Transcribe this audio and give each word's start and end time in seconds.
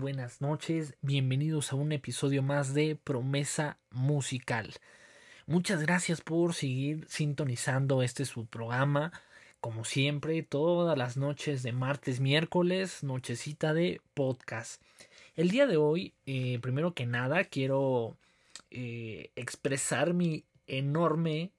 Buenas 0.00 0.40
noches, 0.40 0.94
bienvenidos 1.02 1.72
a 1.72 1.76
un 1.76 1.92
episodio 1.92 2.42
más 2.42 2.72
de 2.72 2.96
Promesa 2.96 3.78
Musical. 3.90 4.74
Muchas 5.46 5.82
gracias 5.82 6.20
por 6.20 6.54
seguir 6.54 7.06
sintonizando 7.08 8.02
este 8.02 8.24
su 8.24 8.46
programa. 8.46 9.12
Como 9.60 9.84
siempre, 9.84 10.42
todas 10.42 10.96
las 10.96 11.16
noches 11.16 11.62
de 11.62 11.72
martes, 11.72 12.18
miércoles, 12.18 13.02
nochecita 13.02 13.74
de 13.74 14.00
podcast. 14.14 14.82
El 15.36 15.50
día 15.50 15.66
de 15.66 15.76
hoy, 15.76 16.14
eh, 16.24 16.58
primero 16.60 16.94
que 16.94 17.04
nada, 17.04 17.44
quiero 17.44 18.16
eh, 18.70 19.32
expresar 19.36 20.14
mi 20.14 20.44
enorme, 20.66 21.52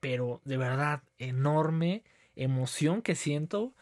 pero 0.00 0.42
de 0.44 0.56
verdad 0.56 1.02
enorme 1.18 2.02
emoción 2.36 3.00
que 3.00 3.14
siento. 3.14 3.72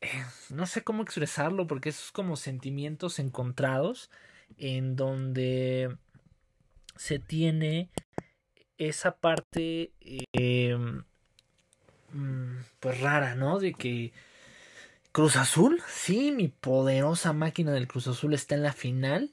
Eh, 0.00 0.24
no 0.50 0.66
sé 0.66 0.84
cómo 0.84 1.02
expresarlo 1.02 1.66
porque 1.66 1.88
esos 1.88 2.12
como 2.12 2.36
sentimientos 2.36 3.18
encontrados 3.18 4.10
en 4.56 4.96
donde 4.96 5.96
se 6.96 7.18
tiene 7.18 7.90
esa 8.78 9.16
parte 9.16 9.92
em, 10.32 11.02
mm, 12.12 12.58
pues 12.80 13.00
rara, 13.00 13.34
¿no? 13.34 13.58
De 13.58 13.72
que 13.74 14.12
Cruz 15.12 15.36
Azul, 15.36 15.82
sí, 15.88 16.32
mi 16.32 16.48
poderosa 16.48 17.32
máquina 17.32 17.72
del 17.72 17.88
Cruz 17.88 18.06
Azul 18.08 18.34
está 18.34 18.54
en 18.54 18.62
la 18.62 18.72
final. 18.72 19.32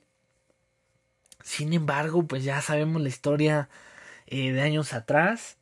Sin 1.43 1.73
embargo, 1.73 2.23
pues 2.25 2.43
ya 2.43 2.61
sabemos 2.61 3.01
la 3.01 3.09
historia 3.09 3.69
eh, 4.27 4.51
de 4.51 4.61
años 4.61 4.93
atrás. 4.93 5.57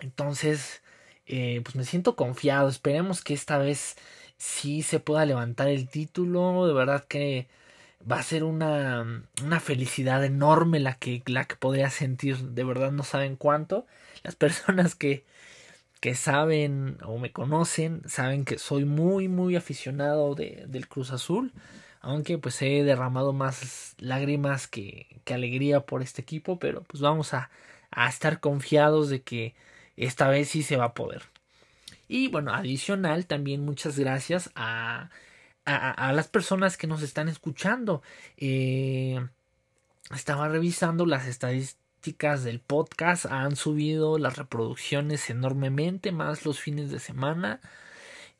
Entonces, 0.00 0.82
eh, 1.26 1.60
pues 1.64 1.76
me 1.76 1.84
siento 1.84 2.16
confiado. 2.16 2.68
Esperemos 2.68 3.22
que 3.22 3.34
esta 3.34 3.58
vez 3.58 3.96
sí 4.36 4.82
se 4.82 5.00
pueda 5.00 5.24
levantar 5.26 5.68
el 5.68 5.88
título. 5.88 6.66
De 6.66 6.74
verdad 6.74 7.04
que 7.04 7.48
va 8.10 8.18
a 8.18 8.22
ser 8.22 8.44
una, 8.44 9.24
una 9.42 9.60
felicidad 9.60 10.24
enorme 10.24 10.80
la 10.80 10.94
que, 10.96 11.22
la 11.26 11.44
que 11.46 11.56
podría 11.56 11.90
sentir. 11.90 12.38
De 12.38 12.64
verdad 12.64 12.92
no 12.92 13.02
saben 13.02 13.36
cuánto. 13.36 13.86
Las 14.22 14.36
personas 14.36 14.94
que, 14.94 15.24
que 16.00 16.14
saben 16.14 16.98
o 17.04 17.18
me 17.18 17.32
conocen 17.32 18.02
saben 18.08 18.44
que 18.44 18.58
soy 18.58 18.84
muy 18.84 19.28
muy 19.28 19.56
aficionado 19.56 20.34
de, 20.34 20.64
del 20.68 20.88
Cruz 20.88 21.10
Azul. 21.12 21.52
Aunque 22.00 22.36
pues 22.38 22.60
he 22.62 22.84
derramado 22.84 23.32
más 23.32 23.94
lágrimas 23.98 24.68
que, 24.68 25.06
que 25.24 25.34
alegría 25.34 25.80
por 25.80 26.02
este 26.02 26.22
equipo. 26.22 26.58
Pero 26.58 26.82
pues 26.84 27.00
vamos 27.00 27.34
a, 27.34 27.50
a 27.90 28.08
estar 28.08 28.40
confiados 28.40 29.08
de 29.08 29.22
que 29.22 29.54
esta 29.96 30.28
vez 30.28 30.48
sí 30.48 30.62
se 30.62 30.76
va 30.76 30.86
a 30.86 30.94
poder. 30.94 31.22
Y 32.08 32.28
bueno, 32.28 32.52
adicional, 32.52 33.26
también 33.26 33.64
muchas 33.64 33.98
gracias 33.98 34.50
a, 34.54 35.10
a, 35.64 36.12
las 36.12 36.28
personas 36.28 36.76
que 36.76 36.86
nos 36.86 37.02
están 37.02 37.28
escuchando. 37.28 38.02
Eh, 38.36 39.26
estaba 40.14 40.48
revisando 40.48 41.06
las 41.06 41.26
estadísticas 41.26 42.44
del 42.44 42.60
podcast. 42.60 43.26
Han 43.26 43.56
subido 43.56 44.18
las 44.18 44.36
reproducciones 44.36 45.30
enormemente, 45.30 46.12
más 46.12 46.44
los 46.44 46.60
fines 46.60 46.90
de 46.90 46.98
semana. 46.98 47.60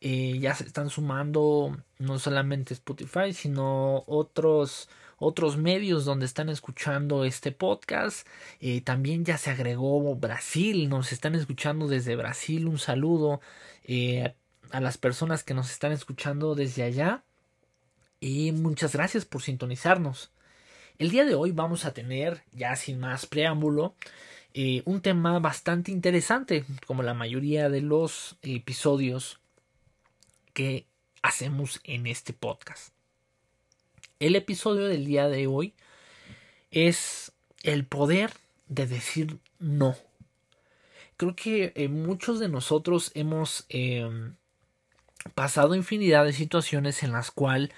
Eh, 0.00 0.39
ya 0.39 0.55
se 0.55 0.65
están 0.65 0.91
sumando 0.91 1.79
no 1.99 2.19
solamente 2.19 2.75
Spotify, 2.75 3.33
sino 3.33 4.05
otros 4.06 4.91
otros 5.19 5.57
medios 5.57 6.05
donde 6.05 6.27
están 6.27 6.49
escuchando 6.49 7.25
este 7.25 7.53
podcast. 7.53 8.27
Eh, 8.61 8.81
también 8.81 9.25
ya 9.25 9.39
se 9.39 9.51
agregó 9.51 10.15
Brasil, 10.17 10.89
nos 10.89 11.13
están 11.13 11.35
escuchando 11.35 11.89
desde 11.89 12.17
Brasil. 12.17 12.67
Un 12.67 12.79
saludo 12.79 13.41
eh, 13.85 14.35
a 14.71 14.81
las 14.81 14.99
personas 14.99 15.45
que 15.45 15.55
nos 15.55 15.71
están 15.71 15.93
escuchando 15.93 16.55
desde 16.55 16.83
allá. 16.83 17.25
Y 18.21 18.53
muchas 18.53 18.95
gracias 18.95 19.25
por 19.25 19.43
sintonizarnos. 19.43 20.31
El 20.99 21.11
día 21.11 21.25
de 21.25 21.35
hoy 21.35 21.51
vamos 21.51 21.85
a 21.85 21.93
tener, 21.93 22.43
ya 22.53 22.77
sin 22.77 23.01
más 23.01 23.27
preámbulo, 23.27 23.95
eh, 24.55 24.83
un 24.85 25.01
tema 25.01 25.41
bastante 25.41 25.91
interesante, 25.91 26.65
como 26.87 27.03
la 27.03 27.15
mayoría 27.15 27.69
de 27.69 27.81
los 27.81 28.37
episodios 28.43 29.41
que 30.53 30.87
hacemos 31.23 31.81
en 31.83 32.07
este 32.07 32.33
podcast. 32.33 32.95
El 34.21 34.37
episodio 34.37 34.87
del 34.87 35.05
día 35.05 35.29
de 35.29 35.47
hoy 35.47 35.75
es 36.71 37.33
el 37.63 37.87
poder 37.87 38.33
de 38.69 38.87
decir 38.87 39.39
no. 39.59 39.97
Creo 41.17 41.37
que 41.37 41.73
eh, 41.77 41.89
muchos 41.89 42.41
de 42.41 42.49
nosotros 42.49 43.11
hemos 43.15 43.67
em, 43.69 44.35
pasado 45.35 45.75
infinidad 45.75 46.25
de 46.25 46.33
situaciones 46.33 47.03
en 47.03 47.13
las 47.13 47.31
cuales, 47.31 47.71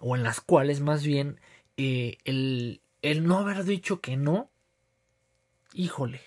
o 0.00 0.16
en 0.16 0.22
las 0.22 0.40
cuales 0.40 0.80
más 0.80 1.04
bien, 1.04 1.40
eh, 1.76 2.18
el, 2.24 2.80
el 3.02 3.26
no 3.26 3.38
haber 3.38 3.64
dicho 3.64 4.00
que 4.00 4.16
no, 4.16 4.50
híjole, 5.74 6.20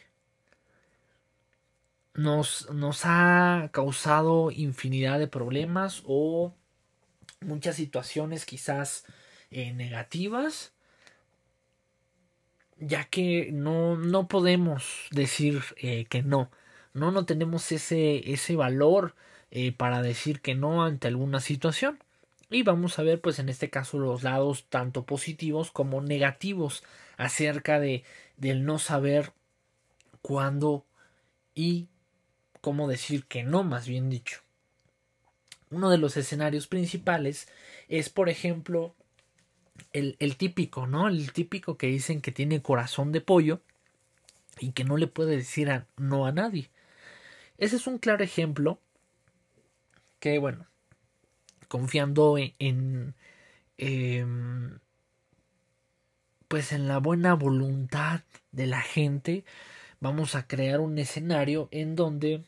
nos, 2.14 2.70
nos 2.72 3.02
ha 3.06 3.70
causado 3.72 4.52
infinidad 4.52 5.20
de 5.20 5.28
problemas 5.28 6.04
o 6.06 6.54
muchas 7.42 7.78
situaciones 7.78 8.46
quizás 8.46 9.06
eh, 9.52 9.74
negativas, 9.74 10.74
ya 12.78 13.04
que 13.06 13.50
no, 13.52 13.98
no 13.98 14.28
podemos 14.28 15.08
decir 15.12 15.62
eh, 15.78 16.06
que 16.06 16.24
no, 16.24 16.50
no, 16.94 17.12
no 17.12 17.26
tenemos 17.26 17.72
ese, 17.72 18.32
ese 18.32 18.56
valor 18.56 19.16
eh, 19.52 19.72
para 19.72 20.02
decir 20.02 20.42
que 20.42 20.56
no 20.56 20.84
ante 20.84 21.08
alguna 21.08 21.40
situación. 21.40 22.00
Y 22.52 22.64
vamos 22.64 22.98
a 22.98 23.04
ver, 23.04 23.22
pues 23.22 23.38
en 23.40 23.50
este 23.50 23.70
caso, 23.70 24.00
los 24.00 24.24
lados 24.24 24.66
tanto 24.70 25.06
positivos 25.06 25.72
como 25.72 26.02
negativos 26.02 26.84
acerca 27.18 27.80
de 27.80 28.04
del 28.38 28.66
no 28.66 28.80
saber 28.80 29.34
cuándo 30.22 30.86
y 31.54 31.90
cómo 32.62 32.88
decir 32.88 33.26
que 33.26 33.44
no, 33.44 33.64
más 33.64 33.88
bien 33.88 34.10
dicho. 34.10 34.42
Uno 35.70 35.90
de 35.90 35.98
los 35.98 36.18
escenarios 36.18 36.68
principales 36.68 37.48
es, 37.88 38.10
por 38.10 38.30
ejemplo, 38.30 38.96
el, 39.94 40.16
el 40.20 40.38
típico, 40.38 40.88
¿no? 40.88 41.08
El 41.08 41.32
típico 41.34 41.78
que 41.78 41.88
dicen 41.88 42.22
que 42.22 42.32
tiene 42.32 42.62
corazón 42.62 43.12
de 43.12 43.22
pollo 43.22 43.62
y 44.60 44.72
que 44.72 44.84
no 44.84 44.98
le 44.98 45.08
puede 45.08 45.38
decir 45.38 45.70
a, 45.70 45.88
no 45.98 46.26
a 46.26 46.32
nadie. 46.32 46.70
Ese 47.58 47.76
es 47.76 47.88
un 47.88 47.98
claro 47.98 48.24
ejemplo 48.24 48.80
que, 50.20 50.38
bueno, 50.40 50.66
confiando 51.68 52.38
en, 52.38 52.54
en 52.60 53.16
em, 53.78 54.80
pues 56.50 56.72
en 56.74 56.88
la 56.88 56.98
buena 56.98 57.36
voluntad 57.36 58.22
de 58.52 58.66
la 58.66 58.82
gente, 58.82 59.46
vamos 60.02 60.36
a 60.36 60.48
crear 60.48 60.80
un 60.80 60.98
escenario 60.98 61.70
en 61.72 61.96
donde 61.96 62.44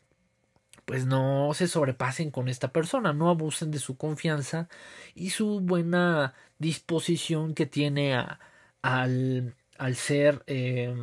pues 0.86 1.06
no 1.06 1.54
se 1.54 1.68
sobrepasen 1.68 2.32
con 2.32 2.50
esta 2.50 2.74
persona, 2.74 3.14
no 3.14 3.30
abusen 3.30 3.72
de 3.72 3.80
su 3.80 3.98
confianza 3.98 4.68
y 5.14 5.30
su 5.30 5.62
buena 5.62 6.34
disposición 6.62 7.54
que 7.56 7.66
tiene 7.66 8.14
a, 8.16 8.40
al, 8.84 9.56
al, 9.78 9.96
ser 9.96 10.44
eh, 10.48 10.94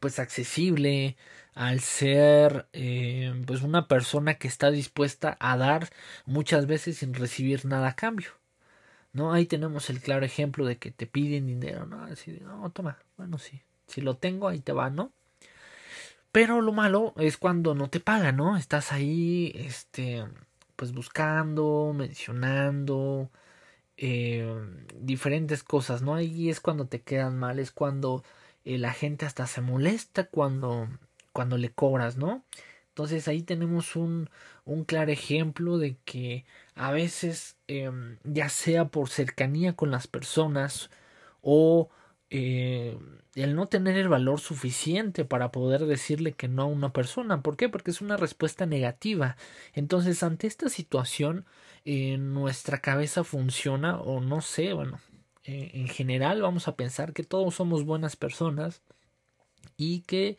pues 0.00 0.18
accesible, 0.18 1.16
al 1.54 1.80
ser 1.80 2.68
eh, 2.72 3.32
pues 3.46 3.62
una 3.62 3.86
persona 3.86 4.34
que 4.34 4.48
está 4.48 4.70
dispuesta 4.70 5.36
a 5.40 5.56
dar 5.56 5.90
muchas 6.26 6.66
veces 6.66 6.98
sin 6.98 7.14
recibir 7.14 7.66
nada 7.66 7.88
a 7.88 7.96
cambio. 7.96 8.30
¿No? 9.12 9.32
Ahí 9.32 9.46
tenemos 9.46 9.90
el 9.90 10.00
claro 10.00 10.24
ejemplo 10.24 10.66
de 10.66 10.76
que 10.78 10.90
te 10.90 11.06
piden 11.06 11.46
dinero, 11.46 11.86
¿no? 11.86 12.04
Así, 12.04 12.38
no, 12.42 12.70
toma, 12.70 12.98
bueno, 13.16 13.38
sí, 13.38 13.62
si 13.86 14.00
lo 14.02 14.16
tengo, 14.16 14.48
ahí 14.48 14.60
te 14.60 14.72
va, 14.72 14.90
¿no? 14.90 15.12
Pero 16.30 16.60
lo 16.60 16.72
malo 16.72 17.14
es 17.16 17.36
cuando 17.38 17.74
no 17.74 17.88
te 17.88 18.00
pagan, 18.00 18.36
¿no? 18.36 18.56
Estás 18.56 18.92
ahí, 18.92 19.52
este, 19.54 20.24
pues 20.76 20.92
buscando, 20.92 21.92
mencionando, 21.96 23.30
eh, 23.98 24.48
diferentes 25.00 25.62
cosas, 25.64 26.02
¿no? 26.02 26.14
Ahí 26.14 26.50
es 26.50 26.60
cuando 26.60 26.86
te 26.86 27.02
quedan 27.02 27.36
mal, 27.38 27.58
es 27.58 27.72
cuando 27.72 28.24
eh, 28.64 28.78
la 28.78 28.92
gente 28.92 29.26
hasta 29.26 29.46
se 29.46 29.60
molesta 29.60 30.24
cuando, 30.28 30.88
cuando 31.32 31.58
le 31.58 31.70
cobras, 31.70 32.16
¿no? 32.16 32.44
Entonces 32.90 33.28
ahí 33.28 33.42
tenemos 33.42 33.96
un, 33.96 34.30
un 34.64 34.84
claro 34.84 35.10
ejemplo 35.12 35.78
de 35.78 35.96
que 36.04 36.44
a 36.74 36.92
veces, 36.92 37.56
em, 37.66 38.18
ya 38.24 38.48
sea 38.48 38.86
por 38.88 39.08
cercanía 39.08 39.74
con 39.74 39.90
las 39.90 40.06
personas 40.06 40.90
o 41.42 41.90
eh, 42.30 42.98
el 43.34 43.54
no 43.54 43.68
tener 43.68 43.96
el 43.96 44.08
valor 44.08 44.40
suficiente 44.40 45.24
para 45.24 45.50
poder 45.52 45.86
decirle 45.86 46.32
que 46.32 46.48
no 46.48 46.62
a 46.62 46.66
una 46.66 46.92
persona. 46.92 47.42
¿Por 47.42 47.56
qué? 47.56 47.68
Porque 47.68 47.90
es 47.90 48.00
una 48.00 48.16
respuesta 48.16 48.66
negativa. 48.66 49.36
Entonces, 49.74 50.22
ante 50.22 50.46
esta 50.46 50.68
situación, 50.68 51.46
eh, 51.84 52.18
nuestra 52.18 52.80
cabeza 52.80 53.24
funciona, 53.24 53.98
o 54.00 54.20
no 54.20 54.40
sé, 54.40 54.72
bueno, 54.72 55.00
eh, 55.44 55.70
en 55.74 55.88
general 55.88 56.42
vamos 56.42 56.68
a 56.68 56.76
pensar 56.76 57.12
que 57.12 57.24
todos 57.24 57.54
somos 57.54 57.84
buenas 57.84 58.16
personas 58.16 58.82
y 59.76 60.00
que 60.02 60.36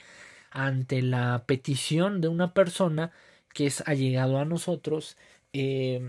ante 0.51 1.01
la 1.01 1.43
petición 1.45 2.21
de 2.21 2.27
una 2.27 2.53
persona 2.53 3.11
que 3.53 3.65
es 3.67 3.81
allegado 3.87 4.39
a 4.39 4.45
nosotros, 4.45 5.17
eh, 5.53 6.01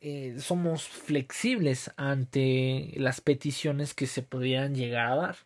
eh, 0.00 0.36
somos 0.38 0.84
flexibles 0.88 1.90
ante 1.96 2.92
las 2.96 3.20
peticiones 3.20 3.94
que 3.94 4.06
se 4.06 4.22
podrían 4.22 4.74
llegar 4.74 5.12
a 5.12 5.16
dar. 5.16 5.36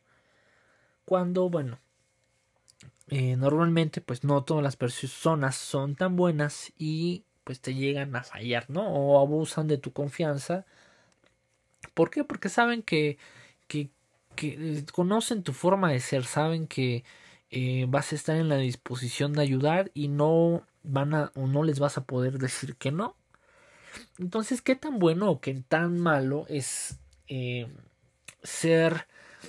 Cuando, 1.05 1.49
bueno, 1.49 1.79
eh, 3.09 3.37
normalmente 3.37 4.01
pues 4.01 4.25
no 4.25 4.45
todas 4.45 4.63
las 4.63 4.77
personas 4.77 5.57
son 5.57 5.97
tan 5.97 6.17
buenas 6.17 6.73
y 6.79 7.25
pues 7.45 7.61
te 7.61 7.75
llegan 7.75 8.15
a 8.17 8.23
fallar, 8.25 8.69
¿no? 8.71 8.89
O 8.89 9.21
abusan 9.21 9.69
de 9.69 9.79
tu 9.79 9.93
confianza. 9.93 10.65
¿Por 11.95 12.11
qué? 12.11 12.25
Porque 12.25 12.49
saben 12.49 12.83
que, 12.83 13.19
que, 13.69 13.91
que 14.37 14.85
conocen 14.93 15.43
tu 15.43 15.53
forma 15.53 15.91
de 15.91 16.01
ser, 16.01 16.25
saben 16.25 16.67
que 16.67 17.05
eh, 17.51 17.87
vas 17.89 18.13
a 18.13 18.15
estar 18.15 18.37
en 18.37 18.49
la 18.49 18.57
disposición 18.57 19.35
de 19.35 19.43
ayudar 19.43 19.91
y 19.95 20.09
no 20.09 20.67
van 20.83 21.15
a 21.15 21.33
o 21.35 21.47
no 21.47 21.63
les 21.63 21.79
vas 21.81 21.99
a 21.99 22.05
poder 22.05 22.39
decir 22.39 22.77
que 22.77 22.93
no. 22.93 23.17
Entonces, 24.19 24.63
¿qué 24.63 24.75
tan 24.75 24.99
bueno 24.99 25.31
o 25.31 25.41
qué 25.41 25.55
tan 25.69 25.99
malo 25.99 26.47
es 26.49 26.99
eh, 27.29 27.69
ser 28.43 29.07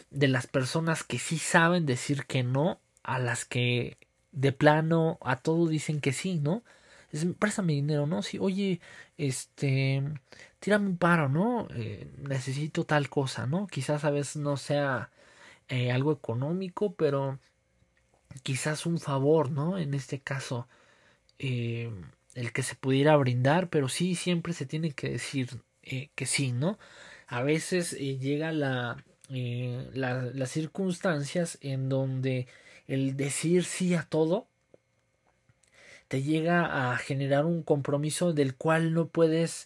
de 0.10 0.28
las 0.28 0.48
personas 0.48 1.04
que 1.04 1.19
sí 1.19 1.38
saben 1.38 1.86
decir 1.86 2.25
que 2.25 2.44
no 2.44 2.80
a 3.04 3.19
las 3.19 3.45
que 3.45 3.98
de 4.31 4.51
plano 4.51 5.18
a 5.22 5.38
todo 5.38 5.68
dicen 5.68 6.01
que 6.01 6.12
sí, 6.12 6.40
¿no? 6.40 6.63
Préstame 7.39 7.74
dinero, 7.74 8.07
¿no? 8.07 8.24
Sí, 8.24 8.38
oye, 8.39 8.81
este, 9.18 10.04
tírame 10.60 10.88
un 10.88 10.98
paro, 10.98 11.30
¿no? 11.30 11.68
Eh, 11.75 12.12
necesito 12.18 12.86
tal 12.86 13.10
cosa, 13.10 13.45
¿no? 13.48 13.68
Quizás 13.68 14.04
a 14.04 14.12
veces 14.12 14.38
no 14.38 14.57
sea 14.57 15.12
algo 15.92 16.12
económico, 16.12 16.94
pero 16.94 17.39
quizás 18.42 18.86
un 18.86 19.00
favor, 19.00 19.51
¿no? 19.51 19.77
En 19.77 19.94
este 19.94 20.19
caso, 20.19 20.68
eh, 21.39 21.92
el 22.36 22.51
que 22.54 22.63
se 22.63 22.75
pudiera 22.75 23.16
brindar, 23.18 23.69
pero 23.69 23.89
sí 23.89 24.16
siempre 24.16 24.54
se 24.54 24.66
tiene 24.66 24.92
que 24.92 25.09
decir 25.12 25.62
eh, 25.83 26.09
que 26.16 26.25
sí, 26.25 26.51
¿no? 26.51 26.80
A 27.27 27.44
veces 27.44 27.94
eh, 27.94 28.18
llega 28.18 28.51
la, 28.51 29.04
las 29.30 30.50
circunstancias 30.50 31.57
en 31.62 31.89
donde 31.89 32.48
el 32.88 33.16
decir 33.18 33.66
sí 33.66 33.95
a 33.95 34.04
todo 34.04 34.48
te 36.13 36.21
llega 36.21 36.92
a 36.92 36.98
generar 36.98 37.44
un 37.44 37.63
compromiso 37.63 38.33
del 38.33 38.56
cual 38.56 38.94
no 38.94 39.07
puedes 39.07 39.65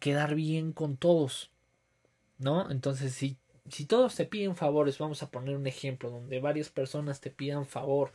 quedar 0.00 0.34
bien 0.34 0.72
con 0.72 0.96
todos, 0.96 1.52
¿no? 2.38 2.68
Entonces, 2.72 3.14
si 3.14 3.36
si 3.68 3.86
todos 3.86 4.16
te 4.16 4.24
piden 4.24 4.56
favores, 4.56 4.98
vamos 4.98 5.22
a 5.22 5.30
poner 5.30 5.54
un 5.54 5.68
ejemplo 5.68 6.10
donde 6.10 6.40
varias 6.40 6.70
personas 6.70 7.20
te 7.20 7.30
pidan 7.30 7.66
favor, 7.66 8.10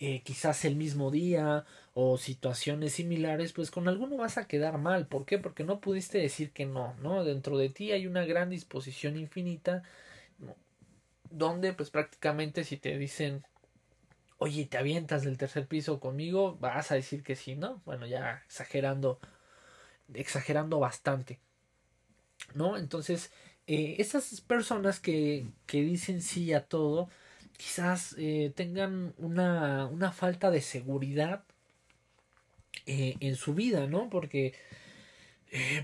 eh, 0.00 0.22
quizás 0.24 0.64
el 0.64 0.74
mismo 0.74 1.12
día 1.12 1.64
o 1.94 2.18
situaciones 2.18 2.94
similares, 2.94 3.52
pues 3.52 3.70
con 3.70 3.86
alguno 3.86 4.16
vas 4.16 4.36
a 4.36 4.48
quedar 4.48 4.78
mal. 4.78 5.06
¿Por 5.06 5.26
qué? 5.26 5.38
Porque 5.38 5.62
no 5.62 5.78
pudiste 5.78 6.18
decir 6.18 6.50
que 6.50 6.66
no, 6.66 6.94
¿no? 6.94 7.22
Dentro 7.22 7.56
de 7.56 7.68
ti 7.68 7.92
hay 7.92 8.08
una 8.08 8.24
gran 8.24 8.50
disposición 8.50 9.16
infinita 9.16 9.84
donde 11.30 11.72
pues 11.72 11.90
prácticamente 11.90 12.64
si 12.64 12.78
te 12.78 12.98
dicen 12.98 13.44
oye, 14.40 14.64
te 14.66 14.78
avientas 14.78 15.22
del 15.22 15.36
tercer 15.38 15.66
piso 15.68 16.00
conmigo, 16.00 16.56
vas 16.60 16.90
a 16.90 16.94
decir 16.94 17.22
que 17.22 17.36
sí, 17.36 17.56
¿no? 17.56 17.82
Bueno, 17.84 18.06
ya 18.06 18.42
exagerando, 18.46 19.20
exagerando 20.14 20.80
bastante, 20.80 21.38
¿no? 22.54 22.78
Entonces, 22.78 23.32
eh, 23.66 23.96
esas 23.98 24.40
personas 24.40 24.98
que, 24.98 25.46
que, 25.66 25.82
dicen 25.82 26.22
sí 26.22 26.54
a 26.54 26.64
todo, 26.66 27.10
quizás 27.58 28.16
eh, 28.18 28.52
tengan 28.56 29.14
una, 29.18 29.86
una, 29.86 30.10
falta 30.10 30.50
de 30.50 30.62
seguridad 30.62 31.44
eh, 32.86 33.16
en 33.20 33.36
su 33.36 33.54
vida, 33.54 33.86
¿no? 33.86 34.08
Porque 34.10 34.54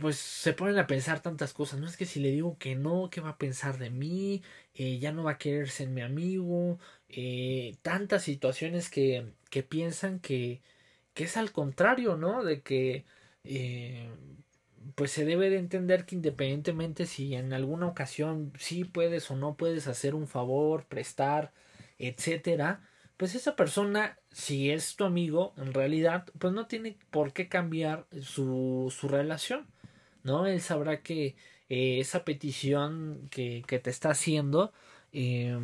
pues 0.01 0.17
se 0.17 0.53
ponen 0.53 0.79
a 0.79 0.87
pensar 0.87 1.21
tantas 1.21 1.53
cosas, 1.53 1.81
no 1.81 1.89
es 1.89 1.97
que 1.97 2.07
si 2.07 2.21
le 2.21 2.31
digo 2.31 2.57
que 2.59 2.77
no, 2.77 3.11
¿qué 3.11 3.21
va 3.21 3.31
a 3.31 3.39
pensar 3.39 3.79
de 3.79 3.91
mí? 3.91 4.43
Ya 4.75 5.13
no 5.13 5.25
va 5.25 5.33
a 5.33 5.39
querer 5.39 5.69
ser 5.71 5.89
mi 5.89 6.03
amigo, 6.03 6.79
eh, 7.17 7.77
tantas 7.83 8.25
situaciones 8.25 8.91
que, 8.91 9.33
que 9.51 9.63
piensan 9.63 10.21
que, 10.21 10.63
que 11.15 11.25
es 11.25 11.37
al 11.39 11.51
contrario, 11.53 12.17
¿no? 12.19 12.45
De 12.45 12.61
que 12.63 13.07
eh, 13.45 14.11
pues 14.95 15.13
se 15.13 15.25
debe 15.25 15.51
de 15.51 15.59
entender 15.59 16.05
que 16.07 16.15
independientemente 16.15 17.07
si 17.07 17.35
en 17.35 17.55
alguna 17.55 17.87
ocasión 17.87 18.53
sí 18.59 18.85
puedes 18.85 19.31
o 19.31 19.37
no 19.37 19.57
puedes 19.57 19.87
hacer 19.89 20.15
un 20.15 20.29
favor, 20.29 20.87
prestar, 20.89 21.53
etcétera, 21.99 22.83
pues 23.17 23.35
esa 23.35 23.57
persona, 23.57 24.19
si 24.31 24.71
es 24.71 24.97
tu 24.97 25.05
amigo, 25.05 25.55
en 25.57 25.73
realidad, 25.73 26.27
pues 26.39 26.53
no 26.53 26.67
tiene 26.67 26.99
por 27.11 27.33
qué 27.33 27.49
cambiar 27.49 28.07
su, 28.21 28.93
su 28.95 29.09
relación, 29.09 29.67
¿no? 30.23 30.47
Él 30.47 30.61
sabrá 30.61 31.03
que 31.03 31.37
eh, 31.71 32.01
esa 32.01 32.25
petición 32.25 33.29
que, 33.31 33.65
que, 33.67 33.79
te 33.79 33.91
está 33.91 34.11
haciendo, 34.11 34.73
eh, 35.19 35.59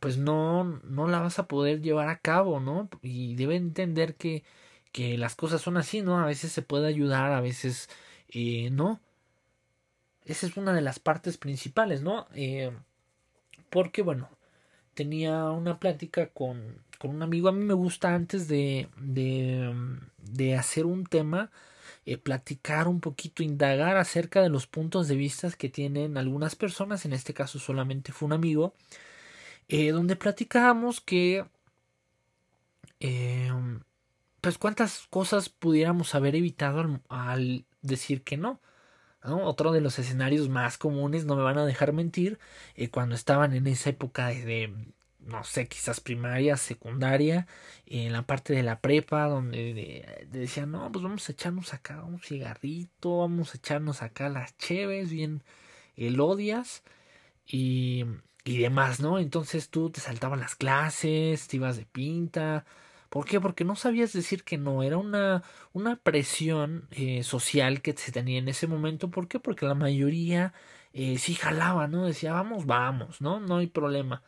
pues 0.00 0.18
no, 0.18 0.64
no 0.64 1.06
la 1.06 1.20
vas 1.20 1.38
a 1.38 1.46
poder 1.46 1.82
llevar 1.82 2.08
a 2.08 2.18
cabo, 2.18 2.58
¿no? 2.58 2.88
Y 3.00 3.36
debe 3.36 3.54
entender 3.54 4.16
que, 4.16 4.42
que 4.90 5.16
las 5.16 5.36
cosas 5.36 5.60
son 5.60 5.76
así, 5.76 6.02
¿no? 6.02 6.18
A 6.18 6.26
veces 6.26 6.50
se 6.50 6.62
puede 6.62 6.88
ayudar, 6.88 7.30
a 7.30 7.40
veces 7.40 7.88
eh, 8.28 8.70
no. 8.72 9.00
Esa 10.24 10.46
es 10.46 10.56
una 10.56 10.72
de 10.72 10.80
las 10.80 10.98
partes 10.98 11.38
principales, 11.38 12.02
¿no? 12.02 12.26
Eh, 12.34 12.72
porque, 13.70 14.02
bueno, 14.02 14.28
tenía 14.94 15.44
una 15.52 15.78
plática 15.78 16.30
con, 16.30 16.82
con, 16.98 17.12
un 17.12 17.22
amigo. 17.22 17.48
A 17.48 17.52
mí 17.52 17.64
me 17.64 17.74
gusta 17.74 18.14
antes 18.14 18.48
de, 18.48 18.88
de, 18.96 19.72
de 20.18 20.56
hacer 20.56 20.86
un 20.86 21.04
tema, 21.06 21.52
eh, 22.12 22.18
platicar 22.18 22.88
un 22.88 23.00
poquito, 23.00 23.42
indagar 23.42 23.96
acerca 23.96 24.42
de 24.42 24.48
los 24.48 24.66
puntos 24.66 25.08
de 25.08 25.16
vista 25.16 25.50
que 25.52 25.68
tienen 25.68 26.16
algunas 26.16 26.56
personas. 26.56 27.04
En 27.04 27.12
este 27.12 27.34
caso 27.34 27.58
solamente 27.58 28.12
fue 28.12 28.26
un 28.26 28.32
amigo. 28.34 28.74
Eh, 29.68 29.90
donde 29.92 30.16
platicábamos 30.16 31.00
que 31.02 31.44
eh, 33.00 33.50
pues 34.40 34.58
cuántas 34.58 35.06
cosas 35.10 35.48
pudiéramos 35.48 36.14
haber 36.14 36.36
evitado 36.36 37.00
al, 37.08 37.66
decir 37.82 38.22
que 38.22 38.36
no. 38.36 38.60
Otro 39.22 39.72
de 39.72 39.80
los 39.80 39.98
escenarios 39.98 40.48
más 40.48 40.78
comunes, 40.78 41.24
no 41.26 41.36
me 41.36 41.42
van 41.42 41.58
a 41.58 41.66
dejar 41.66 41.92
mentir, 41.92 42.38
eh, 42.76 42.88
cuando 42.90 43.14
estaban 43.14 43.52
en 43.54 43.66
esa 43.66 43.90
época 43.90 44.28
de, 44.28 44.72
no 45.28 45.44
sé, 45.44 45.68
quizás 45.68 46.00
primaria, 46.00 46.56
secundaria, 46.56 47.46
en 47.86 48.12
la 48.12 48.22
parte 48.26 48.52
de 48.54 48.62
la 48.62 48.80
prepa, 48.80 49.26
donde 49.26 49.74
de, 49.74 50.26
de 50.30 50.38
decían, 50.40 50.70
no, 50.72 50.90
pues 50.92 51.02
vamos 51.04 51.28
a 51.28 51.32
echarnos 51.32 51.74
acá 51.74 52.02
un 52.04 52.20
cigarrito, 52.20 53.18
vamos 53.18 53.54
a 53.54 53.58
echarnos 53.58 54.02
acá 54.02 54.28
las 54.28 54.56
cheves, 54.58 55.10
bien 55.10 55.42
elodias 55.96 56.82
y, 57.46 58.04
y 58.44 58.58
demás, 58.58 59.00
¿no? 59.00 59.18
Entonces 59.18 59.70
tú 59.70 59.90
te 59.90 60.00
saltaban 60.00 60.40
las 60.40 60.54
clases, 60.56 61.48
te 61.48 61.56
ibas 61.56 61.76
de 61.76 61.86
pinta, 61.86 62.64
¿Por 63.10 63.24
qué? 63.26 63.40
Porque 63.40 63.64
no 63.64 63.74
sabías 63.76 64.12
decir 64.12 64.44
que 64.44 64.58
no. 64.58 64.82
Era 64.82 64.98
una, 64.98 65.42
una 65.72 65.96
presión 65.96 66.88
eh, 66.90 67.22
social 67.22 67.80
que 67.82 67.94
se 67.96 68.12
tenía 68.12 68.38
en 68.38 68.48
ese 68.48 68.66
momento. 68.66 69.10
¿Por 69.10 69.28
qué? 69.28 69.40
Porque 69.40 69.64
la 69.66 69.74
mayoría 69.74 70.52
eh, 70.92 71.16
sí 71.18 71.34
jalaba, 71.34 71.88
¿no? 71.88 72.04
Decía, 72.06 72.32
vamos, 72.34 72.66
vamos, 72.66 73.20
¿no? 73.22 73.40
No 73.40 73.56
hay 73.58 73.66
problema. 73.68 74.22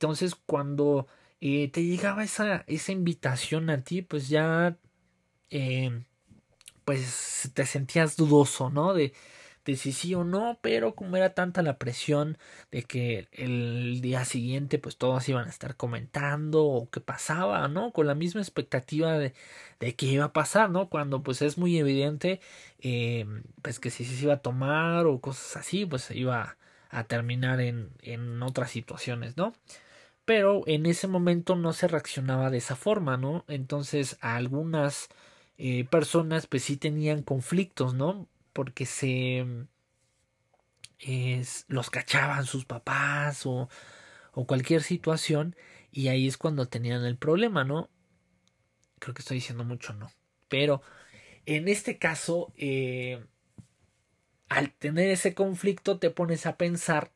Entonces, 0.00 0.34
cuando 0.34 1.06
eh, 1.42 1.68
te 1.70 1.84
llegaba 1.84 2.24
esa, 2.24 2.64
esa 2.68 2.92
invitación 2.92 3.68
a 3.68 3.84
ti, 3.84 4.00
pues 4.00 4.30
ya, 4.30 4.78
eh, 5.50 6.04
pues 6.84 7.50
te 7.54 7.66
sentías 7.66 8.16
dudoso, 8.16 8.70
¿no? 8.70 8.94
De, 8.94 9.12
de 9.64 9.76
si 9.76 9.92
sí 9.92 10.14
o 10.14 10.24
no, 10.24 10.58
pero 10.62 10.94
como 10.94 11.16
era 11.18 11.34
tanta 11.34 11.62
la 11.62 11.78
presión 11.78 12.38
de 12.72 12.82
que 12.84 13.28
el 13.32 14.00
día 14.02 14.24
siguiente 14.24 14.78
pues 14.78 14.96
todos 14.98 15.28
iban 15.28 15.46
a 15.48 15.50
estar 15.50 15.76
comentando 15.76 16.64
o 16.64 16.90
qué 16.90 17.00
pasaba, 17.00 17.68
¿no? 17.68 17.92
Con 17.92 18.06
la 18.06 18.14
misma 18.14 18.40
expectativa 18.42 19.18
de, 19.18 19.34
de 19.80 19.96
qué 19.96 20.06
iba 20.06 20.26
a 20.26 20.32
pasar, 20.32 20.70
¿no? 20.70 20.88
Cuando 20.90 21.22
pues 21.22 21.42
es 21.42 21.58
muy 21.58 21.78
evidente 21.78 22.40
eh, 22.80 23.26
pues 23.62 23.80
que 23.80 23.90
si 23.90 24.04
se 24.04 24.24
iba 24.24 24.34
a 24.34 24.42
tomar 24.42 25.06
o 25.06 25.20
cosas 25.20 25.56
así, 25.58 25.86
pues 25.86 26.10
iba 26.12 26.56
a 26.90 27.04
terminar 27.04 27.60
en, 27.60 27.90
en 28.02 28.42
otras 28.42 28.70
situaciones, 28.70 29.36
¿no? 29.36 29.54
Pero 30.30 30.62
en 30.68 30.86
ese 30.86 31.08
momento 31.08 31.56
no 31.56 31.72
se 31.72 31.88
reaccionaba 31.88 32.50
de 32.50 32.58
esa 32.58 32.76
forma, 32.76 33.16
¿no? 33.16 33.44
Entonces 33.48 34.16
a 34.20 34.36
algunas 34.36 35.08
eh, 35.58 35.82
personas 35.86 36.46
pues 36.46 36.62
sí 36.62 36.76
tenían 36.76 37.24
conflictos, 37.24 37.94
¿no? 37.94 38.28
porque 38.52 38.86
se 38.86 39.44
es, 41.00 41.64
los 41.66 41.90
cachaban 41.90 42.46
sus 42.46 42.64
papás 42.64 43.44
o, 43.44 43.68
o 44.30 44.46
cualquier 44.46 44.84
situación 44.84 45.56
y 45.90 46.06
ahí 46.06 46.28
es 46.28 46.38
cuando 46.38 46.68
tenían 46.68 47.04
el 47.04 47.16
problema, 47.16 47.64
¿no? 47.64 47.90
Creo 49.00 49.14
que 49.14 49.22
estoy 49.22 49.38
diciendo 49.38 49.64
mucho, 49.64 49.94
no. 49.94 50.12
Pero 50.48 50.80
en 51.44 51.66
este 51.66 51.98
caso, 51.98 52.52
eh, 52.56 53.26
al 54.48 54.70
tener 54.74 55.10
ese 55.10 55.34
conflicto, 55.34 55.98
te 55.98 56.10
pones 56.10 56.46
a 56.46 56.56
pensar 56.56 57.10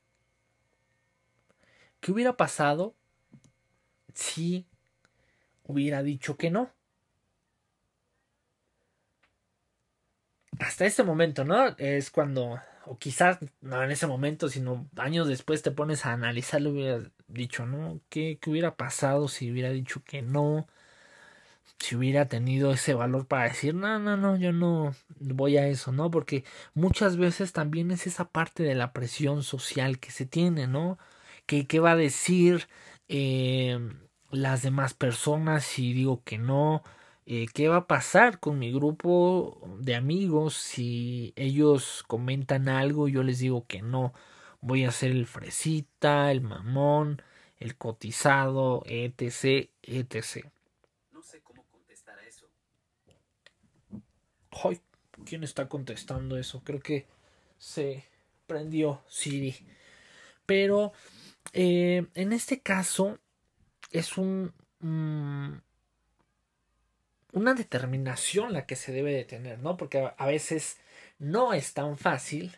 qué 2.01 2.11
hubiera 2.11 2.37
pasado 2.37 2.97
si 4.15 4.67
hubiera 5.65 6.03
dicho 6.03 6.37
que 6.37 6.51
no. 6.51 6.71
hasta 10.59 10.87
este 10.87 11.03
momento, 11.03 11.45
¿no? 11.45 11.77
Es 11.79 12.11
cuando, 12.11 12.61
o 12.87 12.99
quizás 12.99 13.39
no 13.61 13.83
en 13.83 13.91
ese 13.91 14.07
momento, 14.07 14.49
sino 14.49 14.89
años 14.97 15.29
después 15.29 15.63
te 15.63 15.71
pones 15.71 16.07
a 16.07 16.13
analizar 16.13 16.61
lo 16.61 16.71
hubieras 16.71 17.11
dicho, 17.29 17.67
¿no? 17.67 18.01
¿Qué, 18.09 18.39
¿Qué 18.41 18.51
hubiera 18.51 18.77
pasado 18.77 19.29
si 19.29 19.51
hubiera 19.51 19.71
dicho 19.71 20.03
que 20.05 20.23
no? 20.23 20.67
Si 21.79 21.97
hubiera 21.97 22.27
tenido 22.29 22.73
ese 22.73 22.95
valor 22.95 23.27
para 23.27 23.45
decir, 23.45 23.75
no, 23.75 23.99
no, 23.99 24.17
no, 24.17 24.37
yo 24.37 24.53
no 24.53 24.95
voy 25.19 25.57
a 25.59 25.67
eso, 25.69 25.93
¿no? 25.93 26.11
Porque 26.11 26.45
muchas 26.75 27.17
veces 27.17 27.53
también 27.53 27.91
es 27.91 28.07
esa 28.07 28.29
parte 28.31 28.63
de 28.63 28.75
la 28.75 28.93
presión 28.93 29.43
social 29.43 29.99
que 29.99 30.11
se 30.11 30.25
tiene, 30.27 30.67
¿no? 30.67 30.99
¿Qué, 31.47 31.67
qué 31.67 31.81
va 31.81 31.93
a 31.93 31.97
decir 31.97 32.69
eh, 33.09 33.79
las 34.31 34.63
demás 34.63 34.95
personas 34.95 35.65
si 35.65 35.93
digo 35.93 36.23
que 36.25 36.39
no? 36.39 36.83
Eh, 37.27 37.47
qué 37.55 37.69
va 37.69 37.77
a 37.77 37.87
pasar 37.87 38.39
con 38.39 38.59
mi 38.59 38.71
grupo 38.71 39.59
de 39.81 39.95
amigos 39.95 40.55
si 40.55 41.33
ellos 41.37 42.05
comentan 42.07 42.69
algo 42.69 43.09
yo 43.09 43.23
les 43.23 43.39
digo 43.39 43.67
que 43.67 43.81
no. 43.83 44.13
Voy 44.61 44.85
a 44.85 44.91
ser 44.91 45.11
el 45.11 45.27
fresita, 45.27 46.31
el 46.31 46.41
mamón, 46.41 47.23
el 47.59 47.77
cotizado, 47.77 48.83
etc, 48.87 49.71
etc. 49.83 50.47
No 51.13 51.23
sé 51.23 51.41
cómo 51.43 51.65
contestar 51.71 52.19
a 52.19 52.27
eso. 52.27 52.47
Ay, 54.63 54.81
¿quién 55.25 55.45
está 55.45 55.69
contestando 55.69 56.37
eso? 56.37 56.63
Creo 56.63 56.81
que 56.81 57.07
se 57.59 58.05
prendió 58.47 59.03
Siri. 59.09 59.55
Pero 60.47 60.93
eh, 61.57 62.09
en 62.15 62.33
este 62.33 62.61
caso 62.61 63.21
es 63.93 64.19
un, 64.19 64.53
mm, 64.81 65.53
una 67.33 67.55
determinación 67.55 68.53
la 68.53 68.67
que 68.67 68.75
se 68.75 68.91
debe 68.91 69.13
de 69.13 69.25
tener, 69.25 69.61
¿no? 69.61 69.77
Porque 69.77 70.13
a 70.17 70.27
veces 70.27 70.79
no 71.21 71.53
es 71.53 71.73
tan 71.73 71.97
fácil 71.97 72.57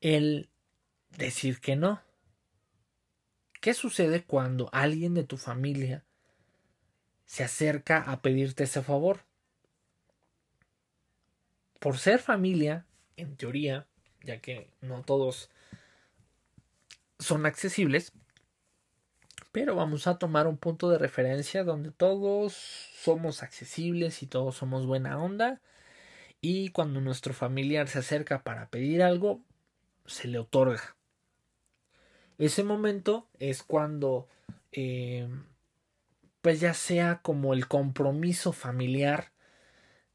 el 0.00 0.48
decir 1.18 1.60
que 1.60 1.76
no. 1.76 2.00
¿Qué 3.60 3.74
sucede 3.74 4.24
cuando 4.24 4.70
alguien 4.72 5.12
de 5.12 5.24
tu 5.24 5.36
familia 5.36 6.02
se 7.26 7.44
acerca 7.44 7.98
a 8.10 8.22
pedirte 8.22 8.64
ese 8.64 8.80
favor? 8.80 9.26
Por 11.78 11.98
ser 11.98 12.20
familia, 12.20 12.86
en 13.18 13.36
teoría, 13.36 13.86
ya 14.22 14.40
que 14.40 14.70
no 14.80 15.02
todos 15.02 15.50
son 17.20 17.46
accesibles, 17.46 18.12
pero 19.52 19.76
vamos 19.76 20.08
a 20.08 20.18
tomar 20.18 20.48
un 20.48 20.56
punto 20.56 20.90
de 20.90 20.98
referencia 20.98 21.62
donde 21.62 21.92
todos 21.92 22.52
somos 22.54 23.42
accesibles 23.42 24.22
y 24.22 24.26
todos 24.26 24.56
somos 24.56 24.86
buena 24.86 25.18
onda. 25.22 25.60
Y 26.40 26.70
cuando 26.70 27.00
nuestro 27.00 27.34
familiar 27.34 27.86
se 27.88 28.00
acerca 28.00 28.42
para 28.42 28.68
pedir 28.68 29.02
algo 29.02 29.40
se 30.06 30.26
le 30.26 30.38
otorga. 30.38 30.96
Ese 32.38 32.64
momento 32.64 33.28
es 33.38 33.62
cuando 33.62 34.26
eh, 34.72 35.28
pues 36.40 36.60
ya 36.60 36.74
sea 36.74 37.20
como 37.22 37.52
el 37.52 37.68
compromiso 37.68 38.52
familiar 38.52 39.32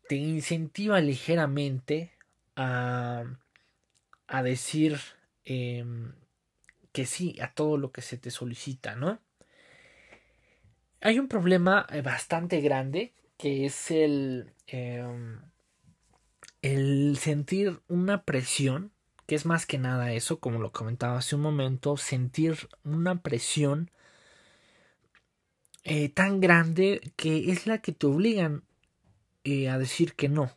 te 0.08 0.16
incentiva 0.16 1.00
ligeramente 1.02 2.12
a, 2.56 3.26
a 4.28 4.44
decir 4.44 5.00
em, 5.46 6.14
que 6.96 7.06
sí 7.06 7.36
a 7.42 7.52
todo 7.52 7.76
lo 7.76 7.92
que 7.92 8.02
se 8.02 8.18
te 8.18 8.32
solicita, 8.32 8.96
¿no? 8.96 9.20
Hay 11.02 11.20
un 11.20 11.28
problema 11.28 11.86
eh, 11.92 12.02
bastante 12.02 12.62
grande 12.62 13.14
que 13.38 13.66
es 13.66 13.92
el, 13.92 14.54
em, 14.68 15.42
el 16.62 17.18
sentir 17.20 17.82
una 17.90 18.24
presión, 18.24 18.94
que 19.28 19.36
es 19.36 19.46
más 19.46 19.66
que 19.66 19.78
nada 19.78 20.14
eso, 20.14 20.40
como 20.40 20.60
lo 20.60 20.72
comentaba 20.72 21.18
hace 21.18 21.36
un 21.36 21.42
momento, 21.42 21.98
sentir 21.98 22.70
una 22.86 23.22
presión 23.22 23.92
eh, 25.84 26.08
tan 26.08 26.40
grande 26.40 27.12
que 27.18 27.52
es 27.52 27.68
la 27.68 27.80
que 27.80 27.92
te 27.92 28.08
obligan 28.08 28.64
eh, 29.44 29.68
a 29.68 29.78
decir 29.78 30.14
que 30.14 30.30
no. 30.30 30.50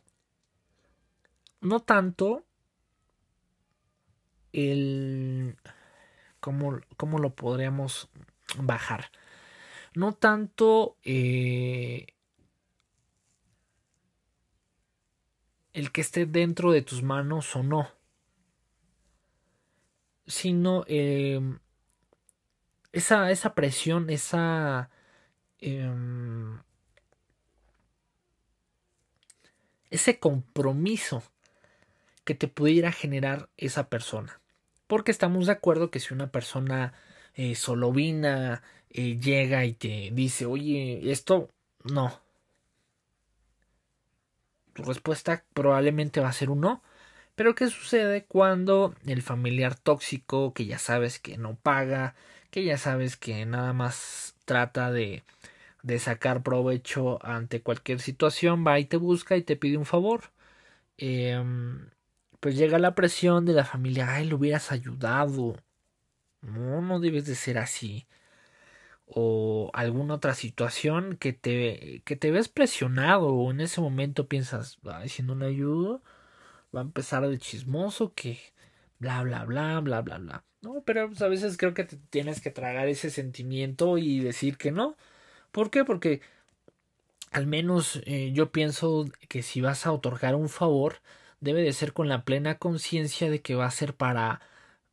No 1.59 1.81
tanto 1.81 2.45
el... 4.53 5.57
¿Cómo, 6.39 6.79
cómo 6.97 7.19
lo 7.19 7.35
podríamos 7.35 8.09
bajar? 8.57 9.11
no 9.93 10.13
tanto 10.13 10.97
eh, 11.03 12.07
el 15.73 15.91
que 15.91 16.01
esté 16.01 16.25
dentro 16.25 16.71
de 16.71 16.81
tus 16.81 17.03
manos 17.03 17.55
o 17.55 17.63
no, 17.63 17.89
sino 20.27 20.83
em, 20.87 21.59
esa, 22.91 23.31
esa, 23.31 23.55
presión, 23.55 24.09
esa... 24.09 24.89
Em, 25.59 26.59
ese 29.89 30.19
compromiso 30.19 31.23
que 32.23 32.35
te 32.35 32.47
pudiera 32.47 32.91
generar 32.91 33.49
esa 33.57 33.89
persona. 33.89 34.38
Porque 34.89 35.11
estamos 35.11 35.45
de 35.47 35.53
acuerdo 35.53 35.91
que 35.91 36.01
si 36.01 36.13
una 36.13 36.31
persona 36.31 36.93
eh, 37.35 37.55
solovina 37.55 38.63
eh, 38.89 39.17
llega 39.19 39.65
y 39.65 39.73
te 39.73 40.09
dice, 40.13 40.45
oye, 40.47 41.11
esto 41.11 41.49
no. 41.83 42.19
Tu 44.73 44.83
respuesta 44.83 45.43
probablemente 45.53 46.21
va 46.21 46.29
a 46.29 46.33
ser 46.33 46.49
un 46.49 46.61
no. 46.61 46.81
Pero 47.35 47.55
¿qué 47.55 47.67
sucede 47.69 48.25
cuando 48.25 48.95
el 49.07 49.23
familiar 49.23 49.75
tóxico, 49.75 50.53
que 50.53 50.65
ya 50.67 50.79
sabes 50.79 51.19
que 51.19 51.37
no 51.39 51.55
paga, 51.57 52.15
que 52.51 52.63
ya 52.65 52.77
sabes 52.77 53.17
que 53.17 53.45
nada 53.47 53.73
más 53.73 54.35
trata 54.45 54.91
de, 54.91 55.23
de 55.83 55.99
sacar 55.99 56.43
provecho 56.43 57.19
ante 57.25 57.61
cualquier 57.63 57.99
situación, 58.01 58.65
va 58.67 58.79
y 58.79 58.85
te 58.85 58.97
busca 58.97 59.37
y 59.37 59.43
te 59.43 59.55
pide 59.57 59.77
un 59.77 59.85
favor? 59.87 60.31
Em, 60.97 61.89
pues 62.39 62.55
llega 62.55 62.79
la 62.79 62.95
presión 62.95 63.45
de 63.45 63.53
la 63.53 63.65
familia, 63.65 64.13
ay, 64.13 64.27
lo 64.27 64.37
hubieras 64.37 64.71
ayudado. 64.71 65.57
No, 66.41 66.81
no 66.81 66.99
debes 66.99 67.25
de 67.25 67.35
ser 67.35 67.57
así 67.57 68.07
o 69.09 69.71
alguna 69.73 70.15
otra 70.15 70.35
situación 70.35 71.17
que 71.17 71.33
te, 71.33 72.01
que 72.05 72.15
te 72.15 72.31
ves 72.31 72.47
presionado 72.47 73.29
o 73.29 73.51
en 73.51 73.61
ese 73.61 73.81
momento 73.81 74.27
piensas, 74.27 74.77
ay, 74.83 75.09
si 75.09 75.23
no 75.23 75.43
ayudo, 75.43 76.03
va 76.75 76.81
a 76.81 76.83
empezar 76.83 77.27
de 77.27 77.39
chismoso 77.39 78.13
que 78.13 78.39
bla, 78.99 79.23
bla, 79.23 79.45
bla, 79.45 79.79
bla, 79.79 80.01
bla, 80.01 80.17
bla. 80.19 80.43
No, 80.61 80.83
pero 80.85 81.07
pues, 81.07 81.21
a 81.21 81.27
veces 81.27 81.57
creo 81.57 81.73
que 81.73 81.85
te 81.85 81.97
tienes 82.09 82.41
que 82.41 82.51
tragar 82.51 82.87
ese 82.87 83.09
sentimiento 83.09 83.97
y 83.97 84.19
decir 84.19 84.57
que 84.57 84.71
no. 84.71 84.95
¿Por 85.51 85.71
qué? 85.71 85.83
Porque 85.85 86.21
al 87.31 87.47
menos 87.47 88.01
eh, 88.05 88.31
yo 88.33 88.51
pienso 88.51 89.05
que 89.27 89.41
si 89.41 89.61
vas 89.61 89.87
a 89.87 89.91
otorgar 89.91 90.35
un 90.35 90.49
favor, 90.49 90.97
debe 91.41 91.61
de 91.61 91.73
ser 91.73 91.93
con 91.93 92.09
la 92.09 92.23
plena 92.25 92.57
conciencia 92.57 93.29
de 93.29 93.41
que 93.41 93.55
va 93.55 93.65
a 93.65 93.71
ser 93.71 93.95
para, 93.95 94.41